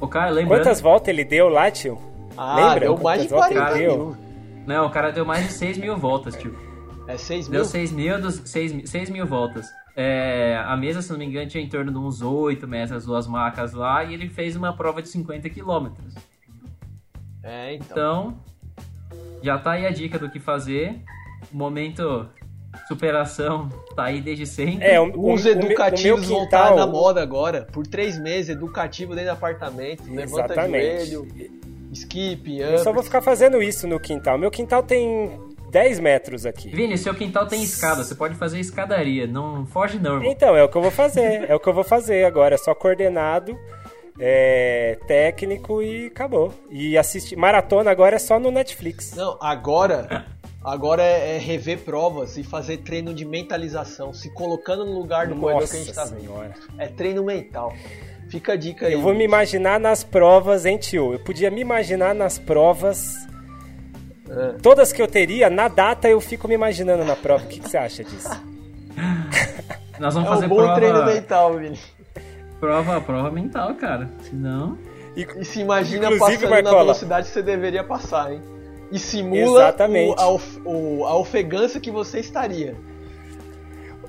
O 0.00 0.06
cara, 0.06 0.30
lembrando... 0.30 0.60
Quantas 0.60 0.80
voltas 0.80 1.08
ele 1.08 1.24
deu 1.24 1.48
lá, 1.48 1.70
tio? 1.70 1.98
Ah, 2.36 2.56
Lembra 2.56 2.80
deu 2.80 2.98
mais 2.98 3.22
de 3.22 3.28
quantas 3.28 3.54
voltas 3.54 3.56
40 3.56 3.78
ele 3.78 3.86
deu? 3.88 3.98
mil. 3.98 4.16
Não, 4.66 4.86
o 4.86 4.90
cara 4.90 5.10
deu 5.10 5.24
mais 5.24 5.46
de 5.46 5.52
6 5.52 5.78
mil 5.78 5.96
voltas, 5.96 6.36
tio. 6.36 6.54
É 7.08 7.16
6 7.16 7.48
mil? 7.48 7.58
Deu 7.60 7.64
6 7.64 7.92
mil, 7.92 8.20
dos, 8.20 8.42
6, 8.44 8.72
mil- 8.72 8.86
6 8.86 9.10
mil 9.10 9.26
voltas. 9.26 9.66
É, 9.96 10.62
a 10.64 10.76
mesa, 10.76 11.02
se 11.02 11.10
não 11.10 11.18
me 11.18 11.24
engano, 11.26 11.48
tinha 11.48 11.62
em 11.62 11.68
torno 11.68 11.92
de 11.92 11.98
uns 11.98 12.22
8 12.22 12.66
metros, 12.66 12.92
as 12.92 13.04
duas 13.04 13.26
macas 13.26 13.72
lá, 13.72 14.04
e 14.04 14.14
ele 14.14 14.28
fez 14.28 14.56
uma 14.56 14.74
prova 14.74 15.02
de 15.02 15.08
50 15.08 15.50
quilômetros. 15.50 16.14
É, 17.42 17.74
então. 17.74 17.90
Então, 17.90 18.40
já 19.42 19.58
tá 19.58 19.72
aí 19.72 19.86
a 19.86 19.90
dica 19.90 20.18
do 20.18 20.30
que 20.30 20.38
fazer. 20.38 21.02
O 21.52 21.56
momento 21.56 22.28
superação 22.86 23.68
tá 23.94 24.04
aí 24.04 24.20
desde 24.20 24.46
sempre. 24.46 24.84
É, 24.86 25.00
o, 25.00 25.12
o, 25.14 25.32
Os 25.34 25.44
educativos 25.44 26.28
vão 26.28 26.44
estar 26.44 26.74
na 26.74 26.86
moda 26.86 27.20
agora. 27.20 27.66
Por 27.72 27.86
três 27.86 28.18
meses, 28.18 28.50
educativo 28.50 29.14
dentro 29.14 29.30
do 29.30 29.34
apartamento. 29.34 30.04
Levanta 30.04 30.52
Exatamente. 30.54 31.10
joelho, 31.10 31.60
skip, 31.92 32.58
Eu 32.58 32.78
só 32.78 32.90
vou 32.90 33.00
up. 33.00 33.04
ficar 33.04 33.20
fazendo 33.22 33.62
isso 33.62 33.86
no 33.86 34.00
quintal. 34.00 34.38
Meu 34.38 34.50
quintal 34.50 34.82
tem 34.82 35.38
10 35.70 36.00
metros 36.00 36.44
aqui. 36.44 36.68
Vini, 36.70 36.98
seu 36.98 37.14
quintal 37.14 37.46
tem 37.46 37.62
escada, 37.62 38.04
você 38.04 38.14
pode 38.14 38.34
fazer 38.34 38.60
escadaria. 38.60 39.26
Não 39.26 39.64
foge 39.66 39.98
não, 39.98 40.16
irmão. 40.16 40.30
Então, 40.30 40.56
é 40.56 40.62
o 40.62 40.68
que 40.68 40.76
eu 40.76 40.82
vou 40.82 40.90
fazer. 40.90 41.48
É 41.48 41.54
o 41.54 41.60
que 41.60 41.68
eu 41.68 41.72
vou 41.72 41.84
fazer 41.84 42.24
agora. 42.24 42.54
É 42.54 42.58
só 42.58 42.74
coordenado, 42.74 43.58
é, 44.18 44.98
técnico 45.06 45.82
e 45.82 46.06
acabou. 46.06 46.52
E 46.70 46.98
assistir. 46.98 47.36
Maratona 47.36 47.90
agora 47.90 48.16
é 48.16 48.18
só 48.18 48.38
no 48.38 48.50
Netflix. 48.50 49.14
Não, 49.14 49.38
agora, 49.40 50.26
agora 50.62 51.02
é, 51.02 51.36
é 51.36 51.38
rever 51.38 51.78
provas 51.78 52.36
e 52.36 52.44
fazer 52.44 52.78
treino 52.78 53.14
de 53.14 53.24
mentalização, 53.24 54.12
se 54.12 54.28
colocando 54.34 54.84
no 54.84 54.92
lugar 54.92 55.26
do 55.26 55.36
corredor 55.36 55.68
que 55.68 55.76
a 55.76 55.78
gente 55.78 55.94
tá 55.94 56.04
vendo. 56.04 56.54
É 56.78 56.86
treino 56.88 57.24
mental. 57.24 57.72
Fica 58.32 58.52
a 58.54 58.56
dica 58.56 58.86
aí. 58.86 58.94
Eu 58.94 59.00
vou 59.00 59.14
me 59.14 59.24
imaginar 59.24 59.78
nas 59.78 60.02
provas, 60.02 60.64
hein, 60.66 60.76
tio? 60.78 61.12
Eu 61.12 61.20
podia 61.20 61.50
me 61.50 61.60
imaginar 61.60 62.14
nas 62.14 62.38
provas. 62.38 63.14
É. 64.28 64.52
Todas 64.62 64.92
que 64.92 65.00
eu 65.02 65.06
teria, 65.06 65.50
na 65.50 65.68
data 65.68 66.08
eu 66.08 66.20
fico 66.20 66.48
me 66.48 66.54
imaginando 66.54 67.04
na 67.04 67.14
prova. 67.14 67.44
O 67.44 67.46
que, 67.46 67.60
que 67.60 67.68
você 67.68 67.76
acha 67.76 68.02
disso? 68.02 68.30
Nós 70.00 70.14
vamos 70.14 70.28
É 70.28 70.32
um 70.32 70.34
fazer 70.34 70.48
bom 70.48 70.56
prova, 70.56 70.74
treino 70.74 71.04
mental, 71.04 71.58
Vini. 71.58 71.78
prova, 72.58 73.00
prova 73.00 73.30
mental, 73.30 73.74
cara. 73.74 74.10
Senão... 74.22 74.78
E, 75.14 75.26
E 75.38 75.44
se 75.44 75.60
imagina 75.60 76.08
passando 76.16 76.40
na 76.44 76.48
Marcola. 76.50 76.78
velocidade 76.84 77.26
que 77.28 77.34
você 77.34 77.42
deveria 77.42 77.84
passar, 77.84 78.32
hein? 78.32 78.40
E 78.90 78.98
simula 78.98 79.64
Exatamente. 79.64 80.16
o- 80.18 80.20
a, 80.20 80.28
of- 80.28 80.60
o- 80.64 81.04
a 81.06 81.14
ofegância 81.18 81.78
que 81.78 81.90
você 81.90 82.18
estaria. 82.20 82.74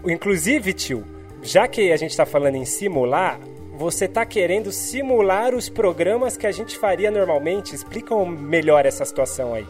Inclusive, 0.06 0.72
tio, 0.74 1.04
já 1.42 1.68
que 1.68 1.92
a 1.92 1.98
gente 1.98 2.12
está 2.12 2.26
falando 2.26 2.56
em 2.56 2.64
simular, 2.66 3.38
você 3.74 4.06
está 4.06 4.26
querendo 4.26 4.72
simular 4.72 5.54
os 5.56 5.70
programas 5.70 6.38
que 6.38 6.46
a 6.48 6.52
gente 6.52 6.78
faria 6.78 7.10
normalmente? 7.12 7.74
Explica 7.76 8.16
melhor 8.26 8.86
essa 8.86 9.04
situação 9.06 9.54
aí. 9.54 9.66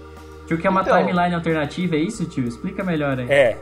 Tio, 0.47 0.57
que 0.57 0.67
é 0.67 0.69
uma 0.69 0.81
Então. 0.81 0.97
timeline 0.97 1.33
alternativa, 1.35 1.95
é 1.95 1.99
isso, 1.99 2.25
tio? 2.25 2.45
Explica 2.47 2.83
melhor 2.83 3.17
aí. 3.19 3.31
É, 3.31 3.57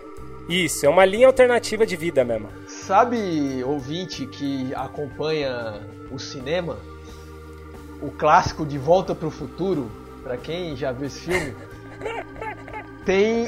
isso, 0.49 0.85
é 0.85 0.89
uma 0.89 1.05
linha 1.05 1.27
alternativa 1.27 1.85
de 1.85 1.95
vida 1.95 2.23
mesmo. 2.25 2.49
Sabe, 2.67 3.63
ouvinte 3.63 4.25
que 4.25 4.73
acompanha 4.75 5.81
o 6.11 6.17
cinema? 6.19 6.77
o 8.01 8.09
clássico 8.09 8.65
de 8.65 8.79
Volta 8.79 9.13
pro 9.13 9.29
Futuro, 9.29 9.91
pra 10.23 10.35
quem 10.35 10.75
já 10.75 10.91
viu 10.91 11.05
esse 11.05 11.19
filme, 11.19 11.53
tem, 13.05 13.45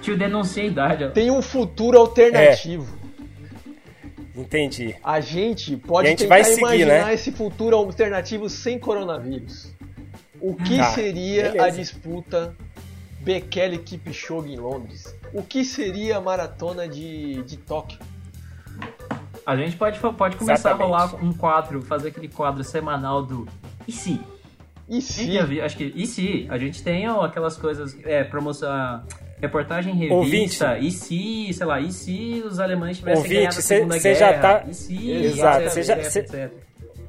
Tio 0.00 0.16
denuncia 0.16 0.62
a 0.62 0.66
idade. 0.66 1.04
ó. 1.04 1.08
tem 1.10 1.28
um 1.30 1.42
futuro 1.42 1.98
alternativo. 1.98 2.86
Entendi. 4.34 4.94
A 5.02 5.20
gente 5.20 5.76
pode 5.76 6.06
a 6.06 6.10
gente 6.10 6.20
tentar 6.20 6.34
vai 6.36 6.44
seguir, 6.44 6.60
imaginar 6.60 7.06
né? 7.06 7.14
esse 7.14 7.32
futuro 7.32 7.76
alternativo 7.76 8.48
sem 8.48 8.78
coronavírus. 8.78 9.72
O 10.40 10.54
que 10.54 10.76
Tá, 10.78 10.84
seria 10.92 11.50
beleza. 11.50 11.66
a 11.66 11.70
disputa 11.70 12.56
Bekele 13.20 13.78
Kipchoge 13.78 14.52
em 14.52 14.56
Londres? 14.56 15.14
O 15.34 15.42
que 15.42 15.64
seria 15.64 16.16
a 16.16 16.20
maratona 16.20 16.88
de, 16.88 17.42
de 17.42 17.56
Tóquio? 17.58 17.98
A 19.44 19.56
gente 19.56 19.76
pode, 19.76 19.98
pode 19.98 20.36
começar 20.36 20.70
Exatamente. 20.70 20.82
a 20.94 21.06
rolar 21.06 21.24
um 21.24 21.32
quadro, 21.32 21.82
fazer 21.82 22.08
aquele 22.08 22.28
quadro 22.28 22.62
semanal 22.62 23.22
do 23.24 23.48
e 23.86 23.92
se? 23.92 24.20
E 24.88 25.00
se? 25.02 25.60
Acho 25.60 25.76
que 25.76 25.92
e 25.94 26.06
se? 26.06 26.46
A 26.50 26.58
gente 26.58 26.82
tem 26.82 27.08
ó, 27.08 27.22
aquelas 27.22 27.56
coisas, 27.56 27.96
é, 28.04 28.24
promoção, 28.24 29.02
reportagem 29.40 29.94
em 29.94 29.96
revista, 30.08 30.78
e 30.78 30.90
se, 30.90 31.52
sei 31.52 31.66
lá, 31.66 31.80
e 31.80 31.92
se 31.92 32.42
os 32.46 32.58
alemães 32.60 32.98
tivessem 32.98 33.18
Ouvinte, 33.18 33.34
ganhado 33.36 33.58
a 33.58 33.62
cê- 33.62 33.76
Segunda 33.76 34.00
cê 34.00 34.14
já 34.14 34.28
Guerra? 34.32 34.42
tá- 34.42 34.64
E 34.68 34.74
se, 34.74 35.10
Exato, 35.10 35.62
etc, 35.66 35.82
já- 35.82 35.96
etc, 35.98 36.10
cê- 36.10 36.18
etc. 36.20 36.50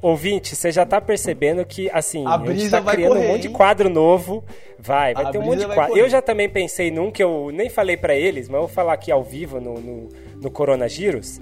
Ouvinte, 0.00 0.56
você 0.56 0.72
já 0.72 0.84
tá 0.84 1.00
percebendo 1.00 1.64
que, 1.64 1.88
assim, 1.92 2.26
A 2.26 2.34
a, 2.34 2.46
gente 2.52 2.70
tá 2.70 2.80
vai 2.80 2.96
criando 2.96 3.12
correr, 3.12 3.24
um 3.24 3.28
monte 3.28 3.42
de 3.42 3.48
quadro 3.50 3.88
novo. 3.88 4.42
Vai, 4.76 5.14
vai 5.14 5.26
A 5.26 5.30
ter 5.30 5.38
um 5.38 5.42
monte 5.42 5.60
de 5.60 5.66
quadro. 5.72 5.96
Eu 5.96 6.08
já 6.08 6.20
também 6.20 6.48
pensei 6.48 6.90
num 6.90 7.08
que 7.08 7.22
eu 7.22 7.50
nem 7.52 7.68
falei 7.68 7.96
pra 7.96 8.12
eles, 8.14 8.48
mas 8.48 8.54
eu 8.60 8.66
vou 8.66 8.68
falar 8.68 8.94
aqui 8.94 9.12
ao 9.12 9.22
vivo 9.22 9.60
no, 9.60 9.74
no, 9.74 10.08
no 10.40 10.50
Coronagiros. 10.50 11.38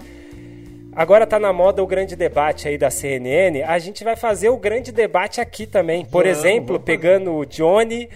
Agora 0.93 1.25
tá 1.25 1.39
na 1.39 1.51
moda 1.53 1.81
o 1.81 1.87
grande 1.87 2.15
debate 2.15 2.67
aí 2.67 2.77
da 2.77 2.91
CNN. 2.91 3.63
A 3.63 3.79
gente 3.79 4.03
vai 4.03 4.15
fazer 4.15 4.49
o 4.49 4.57
grande 4.57 4.91
debate 4.91 5.39
aqui 5.41 5.65
também. 5.65 6.05
Por 6.05 6.25
Vamos, 6.25 6.37
exemplo, 6.37 6.79
pegando 6.79 7.33
o 7.33 7.45
Johnny 7.45 8.09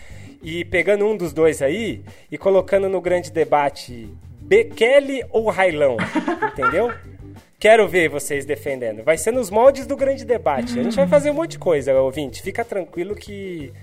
e 0.45 0.63
pegando 0.63 1.05
um 1.07 1.17
dos 1.17 1.33
dois 1.33 1.61
aí 1.61 2.01
e 2.31 2.37
colocando 2.37 2.87
no 2.87 3.01
grande 3.01 3.31
debate 3.31 4.07
Bekele 4.39 5.25
ou 5.31 5.49
Railão. 5.49 5.97
Entendeu? 6.53 6.91
Quero 7.59 7.87
ver 7.87 8.09
vocês 8.09 8.45
defendendo. 8.45 9.03
Vai 9.03 9.17
ser 9.17 9.31
nos 9.31 9.49
moldes 9.49 9.87
do 9.87 9.97
grande 9.97 10.23
debate. 10.23 10.79
A 10.79 10.83
gente 10.83 10.95
vai 10.95 11.07
fazer 11.07 11.31
um 11.31 11.33
monte 11.33 11.51
de 11.51 11.59
coisa, 11.59 11.93
ouvinte. 11.99 12.41
Fica 12.43 12.63
tranquilo 12.63 13.15
que 13.15 13.73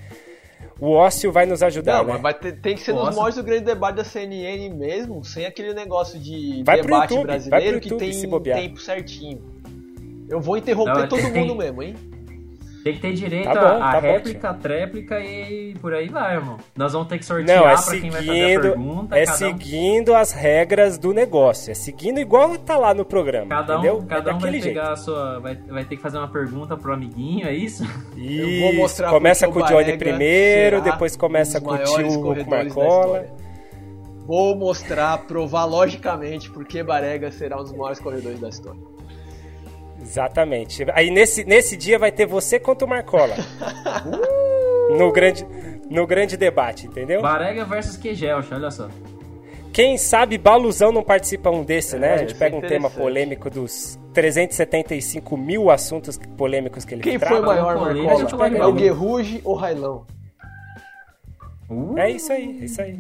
o 0.78 0.90
ócio 0.92 1.33
vai 1.33 1.47
nos 1.47 1.62
ajudar, 1.64 1.99
Não, 1.99 2.04
né? 2.04 2.12
mas 2.14 2.23
vai 2.23 2.35
ter- 2.35 2.52
tem 2.61 2.76
que 2.76 2.83
ser 2.83 2.92
nos 2.92 3.14
moldes 3.14 3.37
do 3.37 3.42
grande 3.42 3.64
debate 3.64 3.97
da 3.97 4.04
CNN 4.04 4.69
mesmo, 4.71 5.25
sem 5.25 5.47
aquele 5.47 5.75
negócio 5.75 6.19
de 6.19 6.62
Vai 6.64 6.78
pro 6.78 6.87
debate 6.87 7.11
YouTube, 7.11 7.26
vai 7.26 7.37
brasileiro 7.38 7.71
pro 7.73 7.81
que 7.81 7.88
YouTube 7.88 8.00
tem 8.00 8.12
se 8.12 8.26
bobear. 8.26 8.61
tempo 8.61 8.81
certinho. 8.81 9.42
Eu 10.28 10.40
vou 10.40 10.57
interromper 10.57 10.92
Não, 11.00 11.09
todo 11.09 11.23
tem- 11.23 11.33
mundo 11.40 11.57
mesmo, 11.57 11.83
hein? 11.83 11.95
Tem 12.83 12.95
que 12.95 13.01
ter 13.01 13.12
direito 13.12 13.45
Tá 13.45 13.53
a, 13.53 13.55
bom, 13.55 13.83
a 13.83 13.93
tá 13.93 14.01
bom, 14.01 14.07
réplica, 14.07 14.51
a 14.51 14.55
tréplica 14.55 15.21
e 15.21 15.75
por 15.81 15.95
aí 15.95 16.09
vai, 16.09 16.35
irmão. 16.35 16.59
Nós 16.77 16.93
vamos 16.93 17.09
ter 17.09 17.19
que 17.19 17.25
sortear 17.25 17.59
Não, 17.61 17.69
é 17.69 17.75
pra 17.75 17.83
quem 18.01 18.11
vai 18.11 18.25
fazer 18.25 18.31
a 18.31 18.35
seguindo, 18.35 18.61
pergunta. 18.62 19.17
é 19.19 19.25
cada 19.25 19.35
um, 19.35 19.39
seguindo 19.39 20.15
as 20.15 20.33
regras 20.33 20.99
do 20.99 21.12
negócio. 21.12 21.71
É 21.71 21.75
seguindo 21.75 22.19
igual 22.19 22.57
tá 22.59 22.77
lá 22.77 22.93
no 22.93 23.05
programa, 23.05 23.49
cada 23.49 23.75
entendeu? 23.75 23.99
um, 23.99 24.07
cada 24.07 24.31
é 24.31 24.35
um 24.35 24.39
vai 24.39 24.51
daquele 24.51 24.62
pegar 24.69 24.93
a 24.93 24.97
sua. 24.97 25.39
Vai, 25.39 25.55
vai 25.55 25.85
ter 25.85 25.97
que 25.97 26.03
fazer 26.03 26.19
uma 26.19 26.29
pergunta 26.29 26.77
pro 26.77 26.93
amiguinho, 26.93 27.47
é 27.47 27.55
isso? 27.55 27.85
jeito. 28.17 28.43
Eu 28.43 28.61
vou 28.61 28.75
mostrar 28.75 29.11
começa 29.11 29.47
com 29.49 29.61
o 29.61 29.62
Johnny 29.67 29.97
primeiro, 29.97 30.81
depois 30.81 31.17
começa 31.17 31.61
com 31.61 31.71
o 31.71 31.79
tio 31.79 32.47
Marcola. 32.49 33.27
Vou 34.27 34.57
mostrar, 34.57 35.19
provar 35.27 35.65
logicamente 35.65 36.49
porque 36.51 36.83
Barega 36.83 37.31
será 37.33 37.57
um 37.61 37.65
dos 37.65 37.73
maiores 37.73 37.99
corredores 37.99 38.39
da 38.41 38.49
história. 38.49 38.81
Exatamente. 40.00 40.84
Aí 40.94 41.11
nesse, 41.11 41.44
nesse 41.44 41.76
dia 41.76 41.99
vai 41.99 42.11
ter 42.11 42.26
você 42.26 42.58
contra 42.58 42.87
o 42.87 42.88
Marcola. 42.88 43.35
no, 44.96 45.12
grande, 45.12 45.46
no 45.90 46.07
grande 46.07 46.37
debate, 46.37 46.87
entendeu? 46.87 47.22
Barega 47.22 47.64
versus 47.64 47.96
Quegelcha, 47.96 48.55
olha 48.55 48.70
só. 48.70 48.88
Quem 49.72 49.96
sabe 49.96 50.37
Baluzão 50.37 50.92
não 50.92 51.02
participa 51.02 51.48
um 51.50 51.64
desse, 51.64 51.98
né? 51.98 52.09
É, 52.09 52.14
A 52.14 52.18
gente 52.18 52.31
isso 52.31 52.38
pega 52.38 52.55
é 52.55 52.59
um 52.59 52.62
tema 52.62 52.90
polêmico 52.90 53.48
dos 53.48 53.98
375 54.12 55.35
mil 55.37 55.70
assuntos 55.70 56.18
polêmicos 56.37 56.85
que 56.85 56.94
ele 56.94 57.02
Quem 57.02 57.18
trata. 57.18 57.37
foi 57.37 57.46
maior, 57.46 57.78
Marcola? 57.78 58.12
a 58.12 58.16
gente 58.16 58.37
pega 58.37 58.59
É 58.59 58.66
o. 58.66 58.72
Guerruge 58.74 59.40
ou 59.42 59.55
Railão? 59.55 60.07
Uh, 61.70 61.96
É 61.96 62.11
isso 62.11 62.31
aí, 62.31 62.59
é 62.61 62.64
isso 62.64 62.83
aí. 62.83 62.98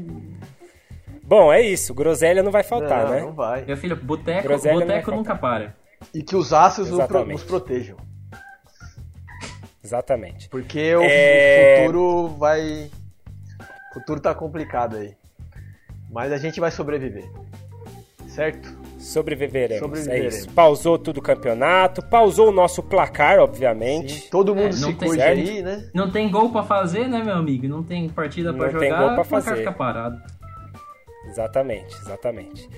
Bom, 1.22 1.52
é 1.52 1.60
isso. 1.60 1.92
Groselha 1.92 2.42
não 2.42 2.50
vai 2.50 2.62
faltar, 2.62 3.04
não, 3.04 3.10
né? 3.12 3.20
não 3.20 3.32
vai. 3.32 3.64
Meu 3.66 3.76
filho, 3.76 3.94
boteco, 3.94 4.48
boteco 4.48 5.10
nunca 5.10 5.34
para. 5.34 5.74
E 6.14 6.22
que 6.22 6.36
os 6.36 6.52
astros 6.52 6.88
nos 6.88 6.96
pro- 6.98 7.04
Exatamente. 7.06 7.32
nos 7.32 7.44
protejam. 7.44 7.96
Exatamente. 9.82 10.48
Porque 10.48 10.94
o- 10.94 11.02
É. 11.02 11.76
o 11.78 11.80
futuro 11.86 12.28
vai. 12.38 12.90
O 13.90 13.94
futuro 13.94 14.20
tá 14.20 14.34
complicado 14.34 14.96
aí. 14.96 15.14
Mas 16.10 16.32
a 16.32 16.36
gente 16.38 16.60
vai 16.60 16.70
sobreviver. 16.70 17.28
Certo? 18.28 18.80
Sobreviveremos, 18.98 19.80
Sobreviveremos. 19.82 20.34
é 20.34 20.38
isso. 20.38 20.50
Pausou 20.50 20.96
tudo 20.98 21.18
o 21.18 21.22
campeonato, 21.22 22.02
pausou 22.06 22.48
o 22.48 22.52
nosso 22.52 22.82
placar, 22.82 23.38
obviamente. 23.40 24.30
Todo 24.30 24.54
mundo 24.54 24.74
É, 24.76 24.78
não 24.78 24.92
se 24.98 25.08
certo. 25.16 25.20
aí, 25.40 25.62
né? 25.62 25.90
Não 25.92 26.10
tem 26.10 26.30
gol 26.30 26.50
pra 26.50 26.62
fazer, 26.62 27.08
né, 27.08 27.22
meu 27.22 27.34
amigo? 27.34 27.66
Não 27.68 27.82
tem 27.82 28.08
partida 28.08 28.54
pra 28.54 28.70
Não 28.72 28.78
tem 28.78 28.88
jogar, 28.90 29.00
gol 29.06 29.14
pra 29.14 29.22
o 29.22 29.26
placar 29.26 29.42
fazer. 29.50 29.56
fica 29.58 29.72
parado. 29.72 30.22
Exatamente, 31.26 31.94
exatamente. 31.96 32.68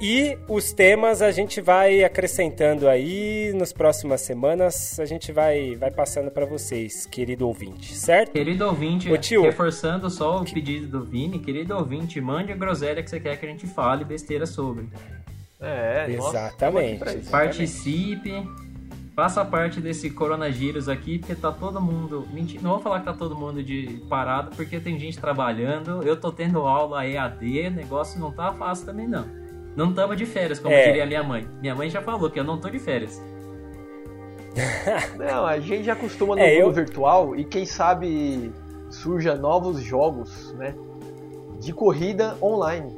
E 0.00 0.38
os 0.48 0.72
temas 0.72 1.20
a 1.20 1.32
gente 1.32 1.60
vai 1.60 2.04
acrescentando 2.04 2.88
aí 2.88 3.52
nas 3.54 3.72
próximas 3.72 4.20
semanas, 4.20 5.00
a 5.00 5.04
gente 5.04 5.32
vai, 5.32 5.74
vai 5.74 5.90
passando 5.90 6.30
para 6.30 6.46
vocês, 6.46 7.04
querido 7.04 7.48
ouvinte, 7.48 7.96
certo? 7.96 8.30
Querido 8.30 8.64
ouvinte, 8.64 9.10
Ô, 9.10 9.18
tio. 9.18 9.42
reforçando 9.42 10.08
só 10.08 10.40
o 10.40 10.44
pedido 10.44 10.86
do 10.86 11.04
Vini, 11.04 11.40
querido 11.40 11.76
ouvinte, 11.76 12.20
mande 12.20 12.52
a 12.52 12.56
groselha 12.56 13.02
que 13.02 13.10
você 13.10 13.18
quer 13.18 13.36
que 13.38 13.44
a 13.44 13.48
gente 13.48 13.66
fale 13.66 14.04
besteira 14.04 14.46
sobre. 14.46 14.88
É, 15.60 16.06
Exatamente. 16.08 17.28
Participe, 17.28 18.48
faça 19.16 19.44
parte 19.44 19.80
desse 19.80 20.10
coronavírus 20.10 20.88
aqui, 20.88 21.18
porque 21.18 21.34
tá 21.34 21.50
todo 21.50 21.80
mundo. 21.80 22.24
Mentira, 22.32 22.62
não 22.62 22.70
vou 22.70 22.78
falar 22.78 23.00
que 23.00 23.06
tá 23.06 23.14
todo 23.14 23.34
mundo 23.34 23.64
de 23.64 24.00
parado, 24.08 24.54
porque 24.54 24.78
tem 24.78 24.96
gente 24.96 25.18
trabalhando. 25.18 26.04
Eu 26.04 26.16
tô 26.16 26.30
tendo 26.30 26.60
aula 26.60 27.04
EAD, 27.04 27.66
o 27.66 27.70
negócio 27.72 28.20
não 28.20 28.30
tá 28.30 28.52
fácil 28.52 28.86
também 28.86 29.08
não. 29.08 29.37
Não 29.78 29.92
tamo 29.94 30.16
de 30.16 30.26
férias, 30.26 30.58
como 30.58 30.74
É. 30.74 30.86
diria 30.88 31.06
minha 31.06 31.22
mãe. 31.22 31.46
Minha 31.60 31.72
mãe 31.72 31.88
já 31.88 32.02
falou 32.02 32.28
que 32.28 32.40
eu 32.40 32.42
não 32.42 32.58
tô 32.58 32.68
de 32.68 32.80
férias. 32.80 33.22
Não, 35.16 35.46
a 35.46 35.60
gente 35.60 35.84
já 35.84 35.92
acostuma 35.92 36.34
no 36.34 36.42
É, 36.42 36.54
mundo 36.56 36.60
eu- 36.62 36.72
virtual 36.72 37.36
e 37.36 37.44
quem 37.44 37.64
sabe 37.64 38.52
surja 38.90 39.36
novos 39.36 39.80
jogos, 39.80 40.52
né? 40.54 40.74
De 41.60 41.72
corrida 41.72 42.36
online. 42.42 42.92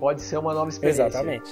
Pode 0.00 0.22
ser 0.22 0.38
uma 0.38 0.54
nova 0.54 0.70
experiência. 0.70 1.02
Exatamente. 1.04 1.50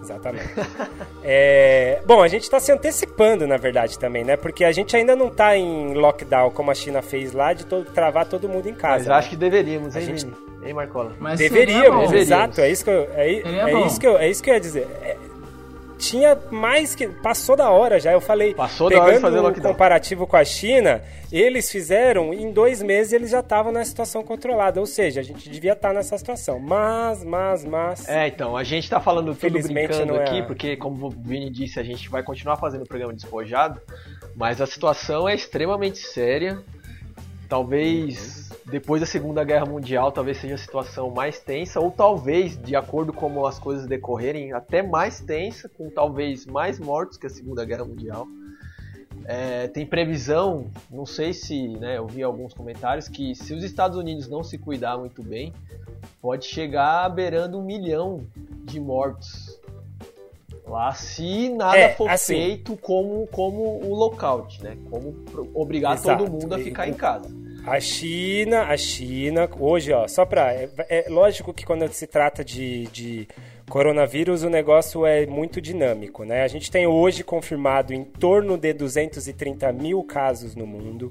Exatamente. 0.00 0.48
É, 1.28 2.00
bom, 2.06 2.22
a 2.22 2.28
gente 2.28 2.44
está 2.44 2.60
se 2.60 2.70
antecipando, 2.70 3.48
na 3.48 3.56
verdade, 3.56 3.98
também, 3.98 4.22
né? 4.22 4.36
Porque 4.36 4.62
a 4.64 4.70
gente 4.70 4.96
ainda 4.96 5.16
não 5.16 5.26
está 5.26 5.56
em 5.56 5.92
lockdown, 5.94 6.50
como 6.52 6.70
a 6.70 6.74
China 6.74 7.02
fez 7.02 7.32
lá, 7.32 7.52
de 7.52 7.66
todo, 7.66 7.90
travar 7.90 8.26
todo 8.28 8.48
mundo 8.48 8.68
em 8.68 8.74
casa. 8.74 8.98
Mas 8.98 9.06
né? 9.08 9.14
acho 9.14 9.30
que 9.30 9.36
deveríamos, 9.36 9.96
A 9.96 10.00
hein, 10.00 10.06
gente- 10.06 10.24
Vini? 10.26 10.36
Hein, 10.66 10.74
Marcola? 10.74 11.14
Mas 11.20 11.38
Deveríamos, 11.38 11.84
bom. 11.86 12.10
Deveríamos. 12.10 12.12
exato, 12.14 12.60
é 12.60 12.70
isso 12.70 12.84
que 12.84 12.90
eu, 12.90 13.08
é, 13.14 13.30
é 13.32 13.86
isso 13.86 14.00
que 14.00 14.06
eu, 14.06 14.18
é 14.18 14.28
isso 14.28 14.42
que 14.42 14.50
eu 14.50 14.54
ia 14.54 14.60
dizer. 14.60 14.86
É, 15.02 15.16
tinha 15.98 16.36
mais 16.50 16.94
que. 16.94 17.08
Passou 17.08 17.56
da 17.56 17.70
hora 17.70 17.98
já. 17.98 18.12
Eu 18.12 18.20
falei. 18.20 18.52
Passou 18.54 18.90
da 18.90 18.96
hora 18.96 19.04
de 19.04 19.10
pegando 19.12 19.22
fazer 19.22 19.38
o 19.38 19.42
lockdown. 19.42 19.72
comparativo 19.72 20.26
com 20.26 20.36
a 20.36 20.44
China, 20.44 21.02
eles 21.32 21.72
fizeram, 21.72 22.34
em 22.34 22.52
dois 22.52 22.82
meses 22.82 23.14
eles 23.14 23.30
já 23.30 23.40
estavam 23.40 23.72
na 23.72 23.82
situação 23.82 24.22
controlada. 24.22 24.78
Ou 24.78 24.84
seja, 24.84 25.20
a 25.20 25.24
gente 25.24 25.48
devia 25.48 25.72
estar 25.72 25.94
nessa 25.94 26.18
situação. 26.18 26.58
Mas, 26.60 27.24
mas, 27.24 27.64
mas. 27.64 28.06
É, 28.08 28.28
então, 28.28 28.54
a 28.56 28.62
gente 28.62 28.90
tá 28.90 29.00
falando 29.00 29.28
tudo 29.28 29.36
Felizmente 29.38 29.88
brincando 29.88 30.16
é 30.16 30.22
aqui, 30.22 30.40
a- 30.40 30.44
porque, 30.44 30.76
como 30.76 31.06
o 31.06 31.10
Vini 31.10 31.48
disse, 31.48 31.80
a 31.80 31.82
gente 31.82 32.10
vai 32.10 32.22
continuar 32.22 32.56
fazendo 32.58 32.82
o 32.82 32.86
programa 32.86 33.14
despojado, 33.14 33.80
mas 34.36 34.60
a 34.60 34.66
situação 34.66 35.26
é 35.26 35.34
extremamente 35.34 35.96
séria. 35.98 36.58
Talvez 37.48 38.45
depois 38.68 39.00
da 39.00 39.06
Segunda 39.06 39.44
Guerra 39.44 39.64
Mundial, 39.66 40.10
talvez 40.10 40.38
seja 40.38 40.54
a 40.54 40.58
situação 40.58 41.10
mais 41.10 41.38
tensa, 41.38 41.78
ou 41.80 41.90
talvez, 41.90 42.56
de 42.60 42.74
acordo 42.74 43.12
como 43.12 43.46
as 43.46 43.58
coisas 43.58 43.86
decorrerem, 43.86 44.52
até 44.52 44.82
mais 44.82 45.20
tensa, 45.20 45.68
com 45.68 45.88
talvez 45.88 46.44
mais 46.46 46.78
mortos 46.78 47.16
que 47.16 47.26
a 47.26 47.30
Segunda 47.30 47.64
Guerra 47.64 47.84
Mundial. 47.84 48.26
É, 49.24 49.66
tem 49.68 49.84
previsão, 49.86 50.70
não 50.90 51.06
sei 51.06 51.32
se, 51.32 51.68
né, 51.78 51.98
eu 51.98 52.06
vi 52.06 52.22
alguns 52.22 52.52
comentários, 52.52 53.08
que 53.08 53.34
se 53.34 53.54
os 53.54 53.64
Estados 53.64 53.96
Unidos 53.96 54.28
não 54.28 54.42
se 54.44 54.58
cuidar 54.58 54.98
muito 54.98 55.22
bem, 55.22 55.52
pode 56.20 56.46
chegar 56.46 57.08
beirando 57.08 57.58
um 57.58 57.64
milhão 57.64 58.24
de 58.64 58.78
mortos 58.78 59.60
lá 60.66 60.92
se 60.92 61.48
nada 61.50 61.78
É, 61.78 61.94
for 61.94 62.08
assim- 62.10 62.34
feito 62.34 62.76
como, 62.76 63.26
como 63.28 63.80
o 63.84 63.94
lockout, 63.94 64.62
né? 64.62 64.76
Como 64.90 65.14
obrigar 65.54 65.94
Exato. 65.94 66.24
todo 66.24 66.32
mundo 66.32 66.54
a 66.54 66.58
ficar 66.58 66.88
em 66.88 66.94
casa. 66.94 67.28
A 67.66 67.80
China, 67.80 68.62
a 68.62 68.76
China, 68.76 69.50
hoje, 69.58 69.92
ó, 69.92 70.06
só 70.06 70.24
pra. 70.24 70.54
É, 70.54 70.68
é 70.88 71.06
lógico 71.08 71.52
que 71.52 71.66
quando 71.66 71.86
se 71.92 72.06
trata 72.06 72.44
de, 72.44 72.84
de 72.86 73.28
Coronavírus, 73.68 74.44
o 74.44 74.48
negócio 74.48 75.04
é 75.04 75.26
muito 75.26 75.60
dinâmico, 75.60 76.22
né? 76.24 76.44
A 76.44 76.48
gente 76.48 76.70
tem 76.70 76.86
hoje 76.86 77.24
confirmado 77.24 77.92
em 77.92 78.04
torno 78.04 78.56
de 78.56 78.72
230 78.72 79.72
mil 79.72 80.04
casos 80.04 80.54
no 80.54 80.64
mundo, 80.64 81.10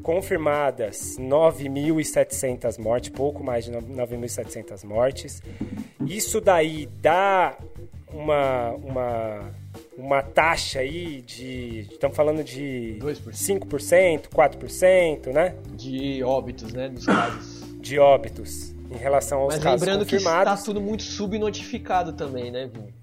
confirmadas 0.00 1.16
9.700 1.18 2.78
mortes, 2.78 3.10
pouco 3.10 3.42
mais 3.42 3.64
de 3.64 3.72
9.700 3.72 4.84
mortes. 4.84 5.42
Isso 6.06 6.40
daí 6.40 6.86
dá 7.02 7.58
uma, 8.14 8.70
uma, 8.72 9.50
uma 9.98 10.22
taxa 10.22 10.78
aí 10.80 11.20
de. 11.22 11.88
Estamos 11.92 12.16
falando 12.16 12.42
de 12.44 12.98
2%. 13.00 13.32
5%, 13.32 14.28
4%, 14.28 15.32
né? 15.32 15.54
De 15.74 16.22
óbitos, 16.22 16.72
né? 16.72 16.88
Dos 16.88 17.04
casos. 17.06 17.62
De 17.80 17.98
óbitos 17.98 18.72
em 18.90 18.96
relação 18.96 19.40
aos 19.40 19.54
Mas 19.54 19.62
casos 19.64 19.80
lembrando 19.86 20.06
que 20.06 20.16
está 20.16 20.56
tudo 20.56 20.80
muito 20.80 21.02
subnotificado 21.02 22.12
também, 22.12 22.50
né, 22.50 22.70
Vini? 22.72 22.94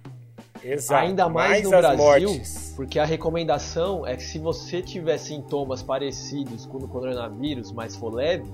Exato. 0.64 1.06
Ainda 1.06 1.28
mais, 1.28 1.50
mais 1.50 1.64
no 1.64 1.76
as 1.76 1.82
Brasil, 1.82 2.30
mortes. 2.30 2.74
porque 2.76 3.00
a 3.00 3.06
recomendação 3.06 4.06
é 4.06 4.16
que 4.16 4.24
se 4.24 4.38
você 4.38 4.82
tiver 4.82 5.18
sintomas 5.18 5.82
parecidos 5.82 6.66
com 6.68 6.78
o 6.78 6.88
coronavírus, 6.88 7.72
mas 7.72 7.96
for 7.96 8.14
leve, 8.14 8.46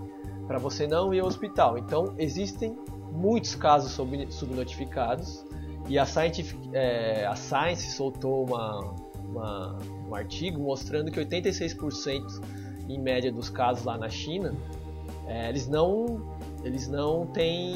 para 0.48 0.58
você 0.58 0.88
não 0.88 1.14
ir 1.14 1.20
ao 1.20 1.28
hospital. 1.28 1.78
Então, 1.78 2.16
existem 2.18 2.76
muitos 3.12 3.56
casos 3.56 3.92
sub- 3.92 4.32
subnotificados 4.32 5.44
e 5.88 5.98
a, 5.98 6.06
Scientific, 6.06 6.58
é, 6.74 7.26
a 7.26 7.36
Science 7.36 7.92
soltou 7.92 8.46
uma, 8.46 8.94
uma- 9.24 9.78
um 10.10 10.16
artigo 10.16 10.60
mostrando 10.62 11.12
que 11.12 11.20
86% 11.20 12.42
em 12.90 13.00
média 13.00 13.32
dos 13.32 13.50
casos 13.50 13.84
lá 13.86 13.98
na 13.98 14.10
China, 14.10 14.54
é, 15.28 15.50
eles 15.50 15.68
não 15.68 16.36
eles 16.64 16.88
não 16.88 17.26
têm 17.28 17.76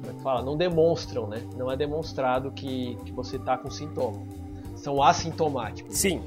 como 0.00 0.10
é 0.10 0.12
que 0.14 0.22
fala? 0.22 0.42
não 0.42 0.56
demonstram, 0.56 1.26
né? 1.26 1.42
Não 1.56 1.70
é 1.70 1.76
demonstrado 1.76 2.50
que, 2.52 2.96
que 3.04 3.12
você 3.12 3.36
está 3.36 3.56
com 3.56 3.70
sintoma. 3.70 4.22
São 4.76 5.02
assintomáticos. 5.02 5.96
Sim. 5.96 6.22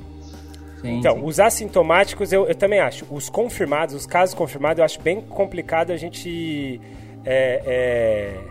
Sim, 0.82 0.98
Então, 1.00 1.16
sim. 1.18 1.24
os 1.26 1.40
assintomáticos 1.40 2.32
eu, 2.34 2.48
eu 2.48 2.56
também 2.56 2.80
acho. 2.80 3.06
Os 3.12 3.30
confirmados, 3.30 3.94
os 3.96 4.06
casos 4.06 4.34
confirmados, 4.34 4.80
eu 4.80 4.86
acho 4.86 5.00
bem 5.02 5.22
complicado 5.22 5.92
a 5.92 5.98
gente 5.98 6.80
é, 7.26 7.62
é, 7.66 8.46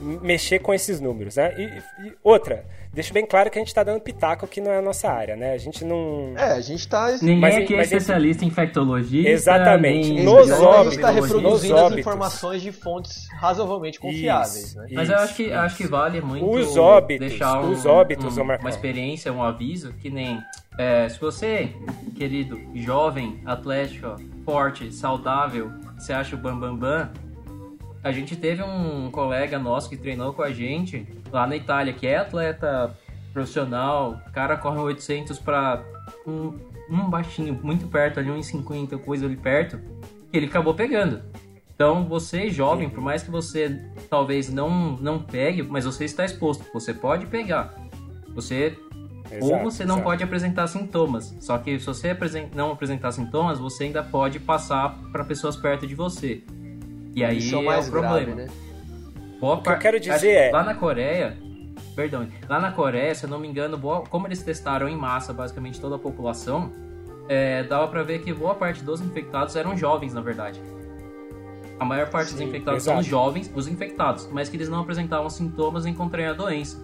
mexer 0.00 0.58
com 0.58 0.72
esses 0.74 1.00
números, 1.00 1.36
né? 1.36 1.54
E, 1.56 2.06
e 2.08 2.12
outra, 2.22 2.64
deixo 2.92 3.12
bem 3.12 3.24
claro 3.24 3.50
que 3.50 3.58
a 3.58 3.60
gente 3.60 3.68
está 3.68 3.82
dando 3.82 4.00
pitaco 4.00 4.46
que 4.46 4.60
não 4.60 4.70
é 4.70 4.78
a 4.78 4.82
nossa 4.82 5.08
área, 5.10 5.36
né? 5.36 5.52
A 5.52 5.58
gente 5.58 5.84
não... 5.84 6.32
É, 6.36 6.52
a 6.52 6.60
gente 6.60 6.80
está 6.80 7.12
Ninguém 7.12 7.40
Mas- 7.40 7.54
aqui 7.56 7.74
é 7.74 7.76
mas 7.78 7.86
esse- 7.86 7.96
especialista 7.96 8.44
em 8.44 8.48
infectologista. 8.48 9.30
Exatamente. 9.30 10.12
nem 10.12 10.24
Nos 10.24 10.46
gente 10.46 10.54
está 10.54 10.68
óbitos, 10.68 10.96
reproduzindo 11.14 11.74
as 11.76 11.80
óbitos. 11.82 11.98
informações 12.00 12.62
de 12.62 12.72
fontes 12.72 13.26
razoavelmente 13.38 13.98
confiáveis, 13.98 14.56
Isso, 14.68 14.78
né? 14.78 14.86
Mas 14.92 15.08
eu 15.08 15.16
acho 15.16 15.34
que, 15.34 15.52
acho 15.52 15.76
que 15.76 15.86
vale 15.86 16.20
muito 16.20 16.48
Os 16.48 16.76
óbitos, 16.76 17.28
deixar 17.28 17.60
um, 17.62 17.70
os 17.72 17.86
óbitos, 17.86 18.36
um- 18.36 18.42
ô 18.42 18.44
Marcão. 18.44 18.64
uma 18.66 18.70
experiência, 18.70 19.32
um 19.32 19.42
aviso, 19.42 19.92
que 19.94 20.10
nem 20.10 20.40
é, 20.78 21.08
se 21.08 21.18
você, 21.18 21.70
querido, 22.14 22.60
jovem, 22.74 23.40
atlético, 23.46 24.14
forte, 24.44 24.92
saudável, 24.92 25.70
você 25.98 26.12
acha 26.12 26.34
o 26.36 26.38
bambambam, 26.38 26.76
bam, 26.76 27.08
bam, 27.08 27.10
a 28.06 28.12
gente 28.12 28.36
teve 28.36 28.62
um 28.62 29.10
colega 29.10 29.58
nosso 29.58 29.90
que 29.90 29.96
treinou 29.96 30.32
com 30.32 30.40
a 30.40 30.52
gente 30.52 31.04
lá 31.32 31.44
na 31.44 31.56
Itália, 31.56 31.92
que 31.92 32.06
é 32.06 32.18
atleta 32.18 32.96
profissional, 33.32 34.22
o 34.28 34.30
cara 34.30 34.56
corre 34.56 34.78
um 34.78 34.82
800 34.82 35.40
para 35.40 35.82
um, 36.24 36.56
um 36.88 37.10
baixinho, 37.10 37.58
muito 37.64 37.88
perto, 37.88 38.20
ali 38.20 38.28
1,50, 38.28 38.96
coisa 38.98 39.26
ali 39.26 39.36
perto, 39.36 39.80
que 40.30 40.36
ele 40.36 40.46
acabou 40.46 40.72
pegando. 40.72 41.20
Então, 41.74 42.04
você 42.04 42.48
jovem, 42.48 42.88
por 42.88 43.00
mais 43.00 43.24
que 43.24 43.30
você 43.30 43.76
talvez 44.08 44.48
não, 44.52 44.92
não 44.98 45.20
pegue, 45.20 45.64
mas 45.64 45.84
você 45.84 46.04
está 46.04 46.24
exposto, 46.24 46.64
você 46.72 46.94
pode 46.94 47.26
pegar. 47.26 47.74
Você 48.36 48.78
ou 49.40 49.48
Exato, 49.48 49.64
você 49.64 49.84
não 49.84 49.96
exato. 49.96 50.08
pode 50.08 50.22
apresentar 50.22 50.68
sintomas. 50.68 51.34
Só 51.40 51.58
que 51.58 51.76
se 51.80 51.84
você 51.84 52.16
não 52.54 52.70
apresentar 52.70 53.10
sintomas, 53.10 53.58
você 53.58 53.82
ainda 53.82 54.00
pode 54.04 54.38
passar 54.38 54.96
para 55.10 55.24
pessoas 55.24 55.56
perto 55.56 55.88
de 55.88 55.96
você. 55.96 56.44
E 57.16 57.24
aí 57.24 57.38
Isso 57.38 57.54
é 57.54 57.58
o 57.58 57.62
é 57.62 57.64
mais 57.64 57.88
o 57.88 57.92
grave, 57.92 58.24
problema. 58.24 58.42
né? 58.42 58.48
Boa 59.40 59.54
O 59.54 59.62
que 59.62 59.68
eu 59.70 59.78
quero 59.78 59.98
dizer 59.98 60.28
é- 60.30 60.50
Lá 60.52 60.62
na 60.62 60.74
Coreia, 60.74 61.36
perdão, 61.94 62.28
lá 62.48 62.60
na 62.60 62.70
Coreia, 62.70 63.14
se 63.14 63.24
eu 63.24 63.30
não 63.30 63.38
me 63.38 63.48
engano, 63.48 63.78
boa- 63.78 64.02
como 64.02 64.26
eles 64.26 64.42
testaram 64.42 64.86
em 64.86 64.96
massa 64.96 65.32
basicamente 65.32 65.80
toda 65.80 65.96
a 65.96 65.98
população, 65.98 66.70
é, 67.26 67.62
dava 67.64 67.88
pra 67.88 68.02
ver 68.02 68.20
que 68.20 68.32
boa 68.34 68.54
parte 68.54 68.84
dos 68.84 69.00
infectados 69.00 69.56
eram 69.56 69.74
jovens, 69.76 70.12
na 70.12 70.20
verdade. 70.20 70.60
A 71.80 71.84
maior 71.86 72.08
parte 72.10 72.28
dos 72.30 72.38
Sim, 72.38 72.48
infectados 72.48 72.82
são 72.82 72.94
exato. 72.94 73.00
os 73.04 73.06
jovens, 73.10 73.50
os 73.54 73.66
infectados, 73.66 74.28
mas 74.30 74.48
que 74.50 74.56
eles 74.58 74.68
não 74.68 74.80
apresentavam 74.80 75.28
sintomas 75.30 75.84
em 75.86 75.94
contrair 75.94 76.28
a 76.28 76.32
doença. 76.34 76.78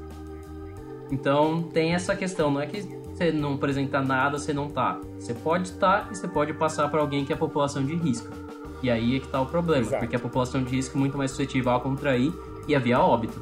Então 1.10 1.62
tem 1.62 1.94
essa 1.94 2.16
questão, 2.16 2.50
não 2.50 2.60
é 2.60 2.66
que 2.66 2.80
você 2.82 3.30
não 3.30 3.54
apresentar 3.54 4.02
nada, 4.02 4.38
você 4.38 4.52
não 4.54 4.68
tá. 4.68 4.98
Você 5.18 5.34
pode 5.34 5.68
estar 5.68 6.08
e 6.10 6.16
você 6.16 6.26
pode 6.26 6.54
passar 6.54 6.88
para 6.88 7.00
alguém 7.00 7.24
que 7.24 7.32
é 7.32 7.36
a 7.36 7.38
população 7.38 7.84
de 7.84 7.94
risco. 7.94 8.28
E 8.82 8.90
aí 8.90 9.16
é 9.16 9.20
que 9.20 9.28
tá 9.28 9.40
o 9.40 9.46
problema, 9.46 9.82
Exato. 9.82 10.00
porque 10.00 10.16
a 10.16 10.18
população 10.18 10.62
de 10.62 10.74
risco 10.74 10.96
é 10.96 11.00
muito 11.00 11.16
mais 11.16 11.30
suscetível 11.30 11.72
a 11.72 11.80
contrair 11.80 12.32
e 12.66 12.74
a 12.74 12.78
via 12.78 13.00
óbito. 13.00 13.40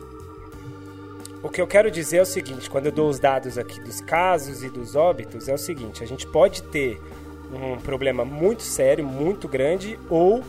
O 1.43 1.49
que 1.49 1.61
eu 1.61 1.67
quero 1.67 1.91
dizer 1.91 2.19
é 2.19 2.23
o 2.23 2.27
seguinte, 2.27 2.69
quando 2.69 2.87
eu 2.87 2.93
dou 2.93 3.09
os 3.09 3.19
dados 3.19 3.57
aqui 3.57 3.81
dos 3.81 4.01
casos 4.03 4.63
e 4.63 4.69
dos 4.69 4.95
óbitos, 4.95 5.49
é 5.49 5.55
o 5.55 5.59
seguinte, 5.59 6.05
a 6.05 6.07
gente 6.07 6.27
pode 6.27 6.63
ter 6.65 7.01
um 7.51 7.79
problema 7.79 8.25
muito 8.25 8.63
sério, 8.63 9.05
muito 9.05 9.49
grande, 9.49 9.99
ou 10.09 10.43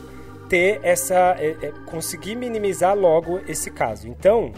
ter 0.49 0.81
essa. 0.83 1.35
é, 1.39 1.55
é, 1.61 1.73
conseguir 1.85 2.35
minimizar 2.35 2.95
logo 2.95 3.39
esse 3.47 3.71
caso. 3.71 4.07
Então, 4.07 4.51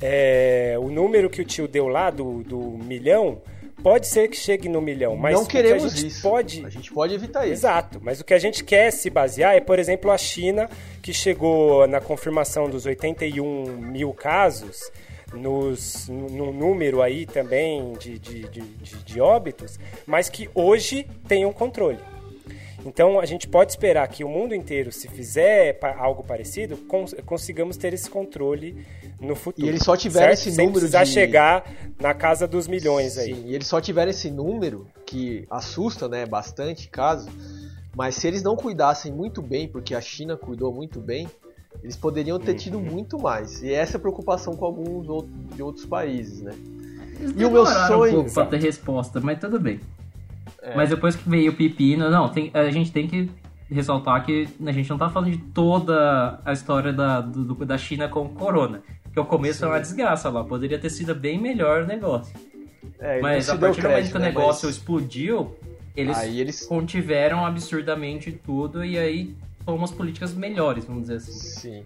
é, 0.00 0.76
o 0.78 0.90
número 0.90 1.30
que 1.30 1.40
o 1.40 1.44
tio 1.44 1.68
deu 1.68 1.86
lá 1.86 2.10
do, 2.10 2.42
do 2.42 2.60
milhão, 2.60 3.40
pode 3.86 4.08
ser 4.08 4.26
que 4.26 4.36
chegue 4.36 4.68
no 4.68 4.80
milhão, 4.80 5.14
mas 5.14 5.32
não 5.34 5.44
o 5.44 5.46
que 5.46 5.56
a 5.56 5.62
queremos 5.62 5.92
gente 5.94 6.08
isso. 6.08 6.22
pode. 6.22 6.66
A 6.66 6.68
gente 6.68 6.92
pode 6.92 7.14
evitar 7.14 7.44
isso. 7.44 7.52
Exato, 7.52 8.00
mas 8.02 8.18
o 8.20 8.24
que 8.24 8.34
a 8.34 8.38
gente 8.38 8.64
quer 8.64 8.90
se 8.90 9.08
basear 9.08 9.54
é, 9.54 9.60
por 9.60 9.78
exemplo, 9.78 10.10
a 10.10 10.18
China, 10.18 10.68
que 11.00 11.12
chegou 11.14 11.86
na 11.86 12.00
confirmação 12.00 12.68
dos 12.68 12.84
81 12.84 13.76
mil 13.76 14.12
casos, 14.12 14.90
nos, 15.32 16.08
no, 16.08 16.52
número 16.52 17.00
aí 17.00 17.26
também 17.26 17.92
de, 17.92 18.18
de, 18.18 18.48
de, 18.48 18.60
de- 18.60 19.04
de 19.04 19.20
óbitos, 19.20 19.78
mas 20.04 20.28
que 20.28 20.50
hoje 20.52 21.06
tem 21.28 21.46
um 21.46 21.52
controle. 21.52 22.00
Então 22.86 23.18
a 23.18 23.26
gente 23.26 23.48
pode 23.48 23.72
esperar 23.72 24.06
que 24.08 24.22
o 24.22 24.28
mundo 24.28 24.54
inteiro, 24.54 24.92
se 24.92 25.08
fizer 25.08 25.78
algo 25.98 26.22
parecido, 26.22 26.76
cons- 26.76 27.14
consigamos 27.26 27.76
ter 27.76 27.92
esse 27.92 28.08
controle 28.08 28.86
no 29.20 29.34
futuro. 29.34 29.66
E 29.66 29.68
eles 29.68 29.82
só 29.82 29.96
tiveram 29.96 30.28
certo? 30.28 30.38
esse 30.38 30.50
Sem 30.52 30.66
número 30.66 30.80
precisar 30.80 31.04
de- 31.04 31.10
chegar 31.10 31.72
na 32.00 32.14
casa 32.14 32.46
dos 32.46 32.68
milhões 32.68 33.18
aí. 33.18 33.34
Sim, 33.34 33.44
e 33.46 33.54
eles 33.54 33.66
só 33.66 33.80
tiveram 33.80 34.10
esse 34.10 34.30
número 34.30 34.86
que 35.04 35.44
assusta, 35.50 36.08
né, 36.08 36.24
bastante 36.26 36.88
caso. 36.88 37.28
Mas 37.96 38.14
se 38.16 38.28
eles 38.28 38.42
não 38.42 38.54
cuidassem 38.56 39.10
muito 39.10 39.42
bem, 39.42 39.66
porque 39.66 39.94
a 39.94 40.00
China 40.00 40.36
cuidou 40.36 40.72
muito 40.72 41.00
bem, 41.00 41.26
eles 41.82 41.96
poderiam 41.96 42.38
ter 42.38 42.54
tido 42.54 42.78
muito 42.78 43.18
mais. 43.18 43.62
E 43.62 43.72
essa 43.72 43.96
é 43.96 43.98
a 43.98 44.00
preocupação 44.00 44.54
com 44.54 44.64
alguns 44.64 45.08
outros, 45.08 45.34
de 45.54 45.62
outros 45.62 45.86
países, 45.86 46.40
né? 46.42 46.52
Eles 47.18 47.32
E 47.36 47.44
o 47.44 47.50
meu 47.50 47.64
sonho- 47.66 48.12
um 48.12 48.14
pouco 48.16 48.32
pra 48.34 48.46
ter 48.46 48.60
resposta, 48.60 49.18
mas 49.20 49.38
tudo 49.40 49.58
bem. 49.58 49.80
É. 50.66 50.74
Mas 50.74 50.90
depois 50.90 51.14
que 51.16 51.28
veio 51.28 51.52
o 51.52 51.54
pepino, 51.54 52.10
não, 52.10 52.28
tem- 52.28 52.50
a 52.52 52.70
gente 52.70 52.90
tem 52.92 53.06
que 53.06 53.30
ressaltar 53.70 54.24
que 54.24 54.48
a 54.64 54.72
gente 54.72 54.88
não 54.90 54.98
tá 54.98 55.08
falando 55.08 55.30
de 55.30 55.38
toda 55.38 56.40
a 56.44 56.52
história 56.52 56.92
da, 56.92 57.20
do- 57.20 57.54
da 57.64 57.78
China 57.78 58.08
com 58.08 58.22
o 58.22 58.28
corona. 58.28 58.82
Que 59.12 59.20
o 59.20 59.24
começo 59.24 59.64
é 59.64 59.68
uma 59.68 59.80
desgraça 59.80 60.28
lá, 60.28 60.44
poderia 60.44 60.78
ter 60.78 60.90
sido 60.90 61.14
bem 61.14 61.40
melhor 61.40 61.82
o 61.82 61.86
negócio. 61.86 62.34
É, 62.98 63.20
Mas 63.20 63.48
a 63.48 63.56
partir 63.56 63.80
do 63.82 63.88
momento 63.88 64.10
que 64.10 64.16
o 64.16 64.20
né, 64.20 64.26
negócio 64.26 64.66
mas 64.66 64.76
explodiu, 64.76 65.56
eles, 65.96 66.16
Aí 66.18 66.40
eles. 66.40 66.66
contiveram 66.66 67.44
absurdamente 67.46 68.30
tudo 68.32 68.84
e 68.84 68.98
aí 68.98 69.34
foram 69.64 69.78
umas 69.78 69.90
políticas 69.90 70.34
melhores, 70.34 70.84
vamos 70.84 71.02
dizer 71.02 71.16
assim. 71.16 71.32
Sim. 71.32 71.82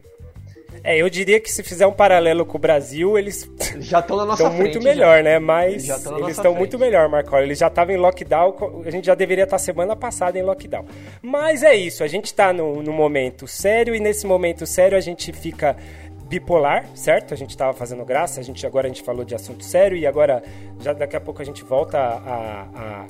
É, 0.83 0.97
eu 0.97 1.11
diria 1.11 1.39
que 1.39 1.51
se 1.51 1.63
fizer 1.63 1.87
um 1.87 1.93
paralelo 1.93 2.45
com 2.47 2.57
o 2.57 2.61
Brasil, 2.61 3.19
eles 3.19 3.51
já 3.79 4.01
estão 4.01 4.17
na 4.17 4.27
nossa 4.27 4.49
frente. 4.49 4.61
muito 4.61 4.81
já. 4.81 4.89
melhor, 4.89 5.23
né? 5.23 5.39
Mas 5.39 5.87
Eles 5.87 5.87
já 5.87 6.29
estão 6.29 6.55
muito 6.55 6.79
melhor, 6.79 7.09
Marcola. 7.09 7.43
Eles 7.43 7.59
já 7.59 7.67
estavam 7.67 7.95
em 7.95 7.99
lockdown, 7.99 8.83
a 8.85 8.91
gente 8.91 9.07
já 9.07 9.15
deveria 9.15 9.45
estar 9.45 9.59
semana 9.59 9.95
passada 9.95 10.39
em 10.39 10.43
lockdown. 10.43 10.87
Mas 11.23 11.63
é 11.63 11.75
isso, 11.75 12.03
a 12.03 12.07
gente 12.07 12.27
está 12.27 12.53
no, 12.53 12.83
no 12.83 12.93
momento 12.93 13.47
sério 13.47 13.95
e 13.95 14.01
nesse 14.01 14.27
momento 14.27 14.67
sério 14.67 14.97
a 14.97 15.01
gente 15.01 15.33
fica 15.33 15.77
bipolar, 16.25 16.87
certo? 16.95 17.35
A 17.35 17.37
gente 17.37 17.51
estava 17.51 17.73
fazendo 17.73 18.05
graça, 18.05 18.41
a 18.41 18.43
gente 18.43 18.65
agora 18.65 18.87
a 18.87 18.89
gente 18.89 19.03
falou 19.03 19.25
de 19.25 19.35
assunto 19.35 19.65
sério 19.65 19.97
e 19.97 20.07
agora 20.07 20.43
já 20.79 20.93
daqui 20.93 21.17
a 21.17 21.21
pouco 21.21 21.43
a 21.43 21.45
gente 21.45 21.65
volta 21.65 21.99
a, 21.99 22.69
a 22.75 23.07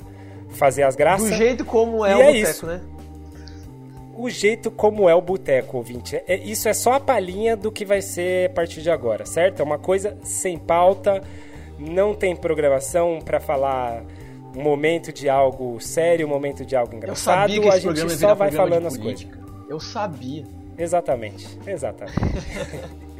fazer 0.49 0.83
as 0.83 0.95
graças. 0.95 1.29
Do 1.29 1.35
jeito 1.35 1.63
como 1.63 2.03
é 2.03 2.11
E 2.11 2.15
o 2.15 2.21
é 2.21 2.41
boteco, 2.41 2.65
né? 2.65 2.81
O 4.21 4.29
jeito 4.29 4.69
como 4.69 5.09
é 5.09 5.15
o 5.15 5.21
boteco, 5.21 5.77
ouvinte. 5.77 6.21
É, 6.27 6.37
isso 6.37 6.69
é 6.69 6.73
só 6.73 6.93
a 6.93 6.99
palhinha 6.99 7.57
do 7.57 7.71
que 7.71 7.83
vai 7.83 8.01
ser 8.01 8.51
a 8.51 8.53
partir 8.53 8.81
de 8.81 8.91
agora, 8.91 9.25
certo? 9.25 9.61
É 9.61 9.63
uma 9.63 9.79
coisa 9.79 10.17
sem 10.23 10.57
pauta, 10.57 11.21
não 11.79 12.13
tem 12.13 12.35
programação 12.35 13.19
para 13.23 13.39
falar 13.39 14.03
um 14.55 14.61
momento 14.61 15.11
de 15.11 15.27
algo 15.27 15.79
sério, 15.79 16.27
um 16.27 16.29
momento 16.29 16.65
de 16.65 16.75
algo 16.75 16.93
Eu 16.93 16.97
engraçado. 16.97 17.49
sabia 17.49 17.61
que 17.61 17.69
a 17.69 17.79
gente 17.79 18.11
só 18.11 18.35
vai 18.35 18.49
programa 18.49 18.69
falando 18.69 18.87
as 18.87 18.97
coisas. 18.97 19.27
Eu 19.67 19.79
sabia. 19.79 20.43
Exatamente, 20.77 21.47
exatamente. 21.65 22.19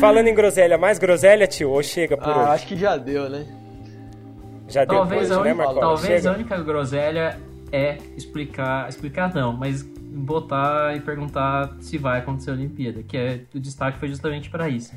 Falando 0.00 0.26
em 0.26 0.34
groselha, 0.34 0.76
mais 0.76 0.98
groselha, 0.98 1.46
tio? 1.46 1.70
Ou 1.70 1.80
chega 1.84 2.16
por 2.16 2.26
ah, 2.26 2.38
hoje? 2.38 2.50
acho 2.50 2.66
que 2.66 2.76
já 2.76 2.96
deu, 2.96 3.30
né? 3.30 3.46
Já 4.66 4.84
talvez 4.84 5.28
deu 5.28 5.38
hoje, 5.38 5.50
a, 5.50 5.54
né, 5.54 5.64
única, 5.64 5.80
talvez 5.80 6.26
a 6.26 6.32
única 6.32 6.60
groselha 6.62 7.38
é 7.72 7.98
explicar, 8.16 8.88
explicar 8.88 9.34
não, 9.34 9.52
mas 9.52 9.82
botar 9.82 10.96
e 10.96 11.00
perguntar 11.00 11.76
se 11.80 11.98
vai 11.98 12.20
acontecer 12.20 12.50
a 12.50 12.54
Olimpíada, 12.54 13.02
que 13.02 13.16
é 13.16 13.44
o 13.54 13.60
destaque 13.60 13.98
foi 13.98 14.08
justamente 14.08 14.50
para 14.50 14.68
isso. 14.68 14.92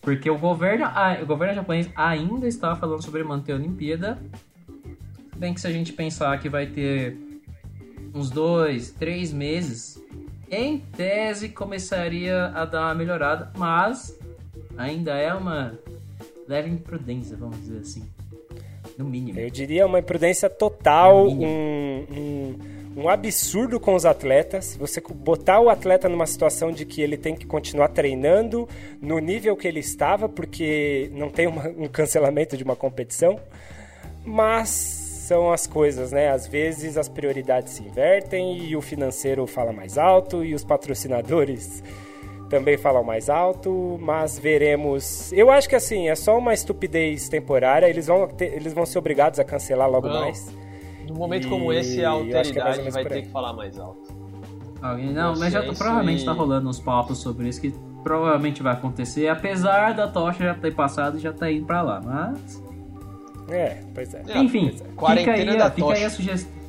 Porque 0.00 0.28
o 0.28 0.38
governo, 0.38 0.86
o 1.22 1.26
governo 1.26 1.54
japonês 1.54 1.90
ainda 1.96 2.46
está 2.46 2.76
falando 2.76 3.02
sobre 3.02 3.24
manter 3.24 3.52
a 3.52 3.56
Olimpíada. 3.56 4.18
Bem 5.36 5.54
que 5.54 5.60
se 5.60 5.66
a 5.66 5.72
gente 5.72 5.92
pensar 5.92 6.38
que 6.38 6.48
vai 6.48 6.66
ter 6.66 7.16
uns 8.14 8.30
dois, 8.30 8.90
três 8.92 9.32
meses, 9.32 10.00
em 10.50 10.78
tese 10.78 11.48
começaria 11.48 12.46
a 12.48 12.64
dar 12.64 12.82
uma 12.82 12.94
melhorada, 12.94 13.50
mas 13.56 14.16
ainda 14.76 15.12
é 15.16 15.32
uma 15.34 15.76
leve 16.46 16.70
imprudência, 16.70 17.36
vamos 17.36 17.58
dizer 17.58 17.78
assim. 17.78 18.13
No 18.96 19.04
mínimo. 19.04 19.38
Eu 19.38 19.50
diria 19.50 19.86
uma 19.86 19.98
imprudência 19.98 20.48
total, 20.48 21.26
um, 21.26 22.06
um, 22.10 22.54
um, 22.96 23.08
absurdo 23.08 23.80
com 23.80 23.94
os 23.94 24.06
atletas. 24.06 24.76
Você 24.76 25.00
botar 25.00 25.60
o 25.60 25.68
atleta 25.68 26.08
numa 26.08 26.26
situação 26.26 26.70
de 26.70 26.84
que 26.84 27.02
ele 27.02 27.16
tem 27.16 27.34
que 27.34 27.44
continuar 27.44 27.88
treinando 27.88 28.68
no 29.00 29.18
nível 29.18 29.56
que 29.56 29.66
ele 29.66 29.80
estava, 29.80 30.28
porque 30.28 31.10
não 31.12 31.28
tem 31.28 31.46
uma, 31.46 31.68
um 31.68 31.88
cancelamento 31.88 32.56
de 32.56 32.62
uma 32.62 32.76
competição. 32.76 33.38
Mas 34.24 34.68
são 34.68 35.50
as 35.52 35.66
coisas, 35.66 36.12
né? 36.12 36.30
Às 36.30 36.46
vezes 36.46 36.96
as 36.96 37.08
prioridades 37.08 37.72
se 37.72 37.82
invertem 37.82 38.58
e 38.58 38.76
o 38.76 38.82
financeiro 38.82 39.46
fala 39.46 39.72
mais 39.72 39.96
alto 39.98 40.44
e 40.44 40.54
os 40.54 40.64
patrocinadores 40.64 41.82
também 42.48 42.76
falam 42.76 43.02
mais 43.02 43.28
alto, 43.28 43.98
mas 44.00 44.38
veremos. 44.38 45.32
Eu 45.32 45.50
acho 45.50 45.68
que 45.68 45.74
assim, 45.74 46.08
é 46.08 46.14
só 46.14 46.38
uma 46.38 46.54
estupidez 46.54 47.28
temporária, 47.28 47.86
eles 47.86 48.06
vão, 48.06 48.28
ter, 48.28 48.54
eles 48.54 48.72
vão 48.72 48.86
ser 48.86 48.98
obrigados 48.98 49.38
a 49.38 49.44
cancelar 49.44 49.90
logo 49.90 50.08
Não. 50.08 50.20
mais. 50.20 50.54
Num 51.08 51.14
momento 51.14 51.46
e... 51.46 51.50
como 51.50 51.72
esse, 51.72 52.04
a 52.04 52.10
alteridade 52.10 52.80
é 52.80 52.90
vai 52.90 53.04
ter 53.04 53.22
que 53.22 53.28
falar 53.28 53.52
mais 53.52 53.78
alto. 53.78 54.12
Alguém, 54.80 55.12
não, 55.12 55.34
mas 55.36 55.52
já 55.52 55.62
tá, 55.62 55.72
provavelmente 55.72 56.18
está 56.18 56.32
rolando 56.32 56.68
uns 56.68 56.78
papos 56.78 57.18
sobre 57.18 57.48
isso 57.48 57.60
que 57.60 57.74
provavelmente 58.02 58.62
vai 58.62 58.74
acontecer, 58.74 59.28
apesar 59.28 59.94
da 59.94 60.06
tocha 60.06 60.44
já 60.44 60.54
ter 60.54 60.74
passado 60.74 61.16
e 61.16 61.20
já 61.20 61.32
tá 61.32 61.50
indo 61.50 61.64
para 61.64 61.80
lá, 61.80 62.00
mas. 62.04 62.62
É, 63.48 63.82
pois 63.94 64.12
é. 64.14 64.22
Enfim, 64.36 64.74
pois 64.96 65.16
é. 65.16 65.16
Fica, 65.18 65.32
aí, 65.32 65.70
fica 65.70 65.92
aí 65.94 66.04
a 66.04 66.10
sugestão. 66.10 66.63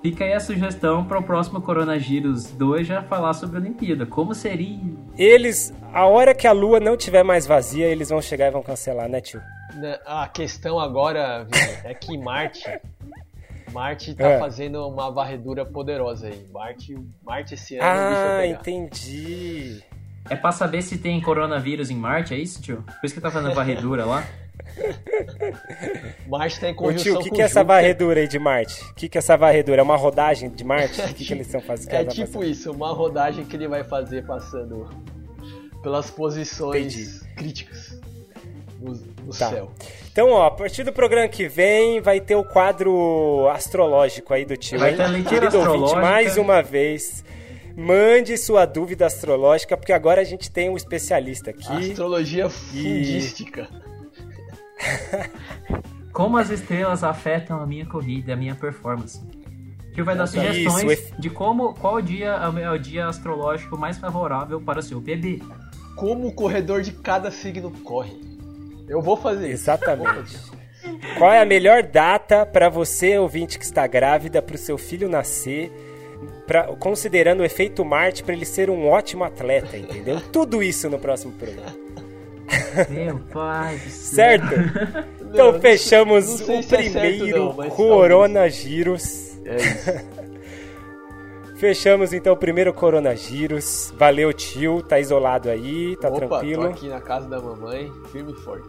Fica 0.00 0.24
aí 0.24 0.32
a 0.32 0.40
sugestão 0.40 1.04
para 1.04 1.18
o 1.18 1.22
próximo 1.22 1.60
Coronavírus 1.60 2.52
2 2.52 2.86
já 2.86 3.02
falar 3.02 3.34
sobre 3.34 3.56
a 3.56 3.60
Olimpíada. 3.60 4.06
Como 4.06 4.32
seria? 4.32 4.80
Eles, 5.16 5.74
a 5.92 6.06
hora 6.06 6.34
que 6.34 6.46
a 6.46 6.52
lua 6.52 6.78
não 6.78 6.96
tiver 6.96 7.24
mais 7.24 7.46
vazia, 7.46 7.86
eles 7.86 8.08
vão 8.08 8.22
chegar 8.22 8.46
e 8.46 8.50
vão 8.52 8.62
cancelar, 8.62 9.08
né, 9.08 9.20
tio? 9.20 9.40
Né, 9.74 9.98
a 10.06 10.28
questão 10.28 10.78
agora, 10.78 11.44
Vini, 11.44 11.78
é 11.84 11.94
que 11.94 12.16
Marte. 12.16 12.64
Marte 13.72 14.14
tá 14.14 14.28
é. 14.28 14.38
fazendo 14.38 14.86
uma 14.88 15.10
varredura 15.10 15.66
poderosa 15.66 16.28
aí. 16.28 16.46
Marte, 16.52 16.96
Marte 17.22 17.54
esse 17.54 17.76
ano. 17.76 17.84
Ah, 17.84 18.46
entendi. 18.46 19.82
É 20.30 20.36
pra 20.36 20.52
saber 20.52 20.80
se 20.82 20.96
tem 20.96 21.20
coronavírus 21.20 21.90
em 21.90 21.96
Marte, 21.96 22.34
é 22.34 22.38
isso, 22.38 22.62
tio? 22.62 22.82
Por 22.82 23.04
isso 23.04 23.14
que 23.14 23.20
tá 23.20 23.30
fazendo 23.30 23.54
varredura 23.54 24.04
lá? 24.04 24.24
Marte 26.26 26.60
tem 26.60 26.74
conjunção 26.74 27.12
Ô, 27.12 27.14
tio, 27.16 27.20
o 27.20 27.24
que, 27.24 27.30
que 27.30 27.42
é 27.42 27.44
essa 27.44 27.64
varredura 27.64 28.20
aí 28.20 28.28
de 28.28 28.38
Marte? 28.38 28.82
O 28.84 28.94
que, 28.94 29.08
que 29.08 29.18
é 29.18 29.20
essa 29.20 29.36
varredura? 29.36 29.80
É 29.80 29.82
uma 29.82 29.96
rodagem 29.96 30.48
de 30.50 30.64
Marte? 30.64 31.00
O 31.00 31.14
que, 31.14 31.24
que 31.24 31.32
eles 31.32 31.46
estão 31.46 31.60
fazendo? 31.60 31.94
É 31.94 32.04
tipo 32.04 32.26
fazendo? 32.26 32.44
isso, 32.44 32.70
uma 32.72 32.92
rodagem 32.92 33.44
que 33.44 33.56
ele 33.56 33.68
vai 33.68 33.84
fazer 33.84 34.24
passando 34.26 34.88
pelas 35.82 36.10
posições 36.10 36.94
Entendi. 36.94 37.34
críticas 37.36 38.00
no, 38.80 38.92
no 39.24 39.32
tá. 39.32 39.50
céu. 39.50 39.70
Então, 40.10 40.30
ó, 40.30 40.46
a 40.46 40.50
partir 40.50 40.82
do 40.84 40.92
programa 40.92 41.28
que 41.28 41.48
vem 41.48 42.00
vai 42.00 42.20
ter 42.20 42.34
o 42.34 42.44
quadro 42.44 43.48
astrológico 43.50 44.34
aí 44.34 44.44
do 44.44 44.56
tio. 44.56 44.78
Vai 44.78 44.94
ter 44.94 45.02
a 45.02 45.22
Querido 45.22 45.58
ouvinte, 45.58 45.94
mais 45.94 46.36
uma 46.36 46.62
vez, 46.62 47.24
mande 47.76 48.36
sua 48.36 48.66
dúvida 48.66 49.06
astrológica, 49.06 49.76
porque 49.76 49.92
agora 49.92 50.20
a 50.20 50.24
gente 50.24 50.50
tem 50.50 50.68
um 50.68 50.76
especialista 50.76 51.50
aqui. 51.50 51.90
Astrologia 51.90 52.48
fundística. 52.48 53.68
E... 53.84 53.87
Como 56.12 56.36
as 56.36 56.50
estrelas 56.50 57.04
afetam 57.04 57.60
a 57.60 57.66
minha 57.66 57.86
corrida, 57.86 58.32
a 58.32 58.36
minha 58.36 58.54
performance. 58.54 59.20
Que 59.94 60.02
vai 60.02 60.16
dar 60.16 60.26
sugestões 60.26 60.98
Isso, 60.98 61.14
de 61.20 61.28
como 61.28 61.74
qual 61.74 62.00
dia 62.00 62.28
é 62.60 62.70
o 62.70 62.78
dia 62.78 63.06
astrológico 63.06 63.76
mais 63.76 63.98
favorável 63.98 64.60
para 64.60 64.78
o 64.78 64.82
seu 64.82 65.00
bebê. 65.00 65.40
Como 65.96 66.28
o 66.28 66.32
corredor 66.32 66.82
de 66.82 66.92
cada 66.92 67.30
signo 67.30 67.70
corre. 67.82 68.16
Eu 68.88 69.02
vou 69.02 69.16
fazer 69.16 69.48
Exatamente. 69.48 70.34
isso. 70.34 70.52
Exatamente. 70.82 71.18
Qual 71.18 71.32
é 71.32 71.40
a 71.40 71.44
melhor 71.44 71.82
data 71.82 72.46
para 72.46 72.68
você, 72.68 73.18
ouvinte 73.18 73.58
que 73.58 73.64
está 73.64 73.86
grávida, 73.86 74.40
para 74.40 74.54
o 74.54 74.58
seu 74.58 74.78
filho 74.78 75.08
nascer, 75.08 75.70
pra, 76.46 76.64
considerando 76.76 77.40
o 77.40 77.44
efeito 77.44 77.84
Marte 77.84 78.22
para 78.22 78.34
ele 78.34 78.44
ser 78.44 78.70
um 78.70 78.88
ótimo 78.88 79.24
atleta, 79.24 79.76
entendeu? 79.76 80.20
Tudo 80.32 80.62
isso 80.62 80.88
no 80.88 80.98
próximo 80.98 81.32
programa. 81.32 81.87
Meu 82.88 83.18
pai 83.32 83.76
do 83.76 83.90
céu. 83.90 84.38
Certo? 84.38 85.08
Então 85.28 85.52
não, 85.52 85.60
fechamos 85.60 86.40
o 86.40 86.46
primeiro 86.46 87.54
é 87.62 87.68
Coronavírus. 87.68 89.36
É 89.44 89.56
isso. 89.56 90.18
Fechamos 91.58 92.12
então 92.12 92.34
o 92.34 92.36
primeiro 92.36 92.72
coronavírus. 92.72 93.92
Valeu, 93.98 94.32
tio. 94.32 94.80
Tá 94.80 95.00
isolado 95.00 95.50
aí, 95.50 95.96
tá 95.96 96.08
Opa, 96.08 96.18
tranquilo. 96.18 96.62
Tô 96.62 96.68
aqui 96.68 96.88
na 96.88 97.00
casa 97.00 97.28
da 97.28 97.40
mamãe, 97.40 97.92
firme 98.12 98.32
e 98.32 98.36
forte. 98.36 98.68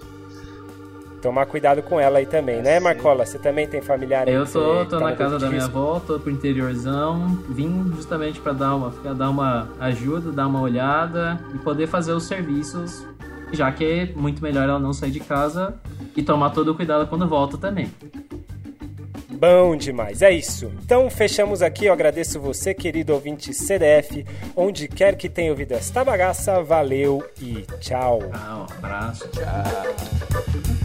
Tomar 1.22 1.46
cuidado 1.46 1.84
com 1.84 2.00
ela 2.00 2.18
aí 2.18 2.26
também, 2.26 2.60
é 2.60 2.62
né, 2.62 2.80
Marcola? 2.80 3.26
Você 3.26 3.38
também 3.38 3.68
tem 3.68 3.80
familiar 3.80 4.28
aí? 4.28 4.34
Eu 4.34 4.46
tô, 4.46 4.86
tô 4.86 4.98
tá 4.98 5.00
na 5.02 5.16
casa 5.16 5.38
da 5.38 5.50
minha 5.50 5.66
avó, 5.66 6.00
tô 6.00 6.20
pro 6.20 6.32
interiorzão. 6.32 7.38
Vim 7.48 7.92
justamente 7.96 8.40
para 8.40 8.54
dar 8.54 8.76
uma, 8.76 8.90
dar 9.14 9.30
uma 9.30 9.70
ajuda, 9.80 10.32
dar 10.32 10.48
uma 10.48 10.62
olhada 10.62 11.40
e 11.54 11.60
poder 11.60 11.86
fazer 11.86 12.14
os 12.14 12.24
serviços 12.24 13.06
já 13.52 13.72
que 13.72 13.84
é 13.84 14.06
muito 14.16 14.42
melhor 14.42 14.68
ela 14.68 14.80
não 14.80 14.94
sair 14.94 15.12
de 15.12 15.20
casa 15.20 15.76
e 16.16 16.24
tomar 16.24 16.52
todo 16.52 16.72
o 16.72 16.76
cuidado 16.76 17.08
quando 17.08 17.28
volta 17.28 17.58
também. 17.58 17.92
Bom 19.40 19.78
demais, 19.78 20.22
é 20.22 20.32
isso. 20.32 20.70
Então 20.84 21.10
fechamos 21.10 21.62
aqui, 21.62 21.86
eu 21.86 21.94
agradeço 21.94 22.42
você, 22.42 22.74
querido 22.74 23.14
ouvinte 23.14 23.54
CDF, 23.54 24.26
onde 24.54 24.90
quer 24.90 25.16
que 25.16 25.30
tenha 25.30 25.52
ouvido 25.52 25.72
esta 25.72 26.04
bagaça, 26.04 26.62
valeu 26.62 27.24
e 27.42 27.66
tchau. 27.80 28.20
Ah, 28.34 28.66
um 28.70 28.74
abraço. 28.78 29.30
Tchau. 29.30 30.79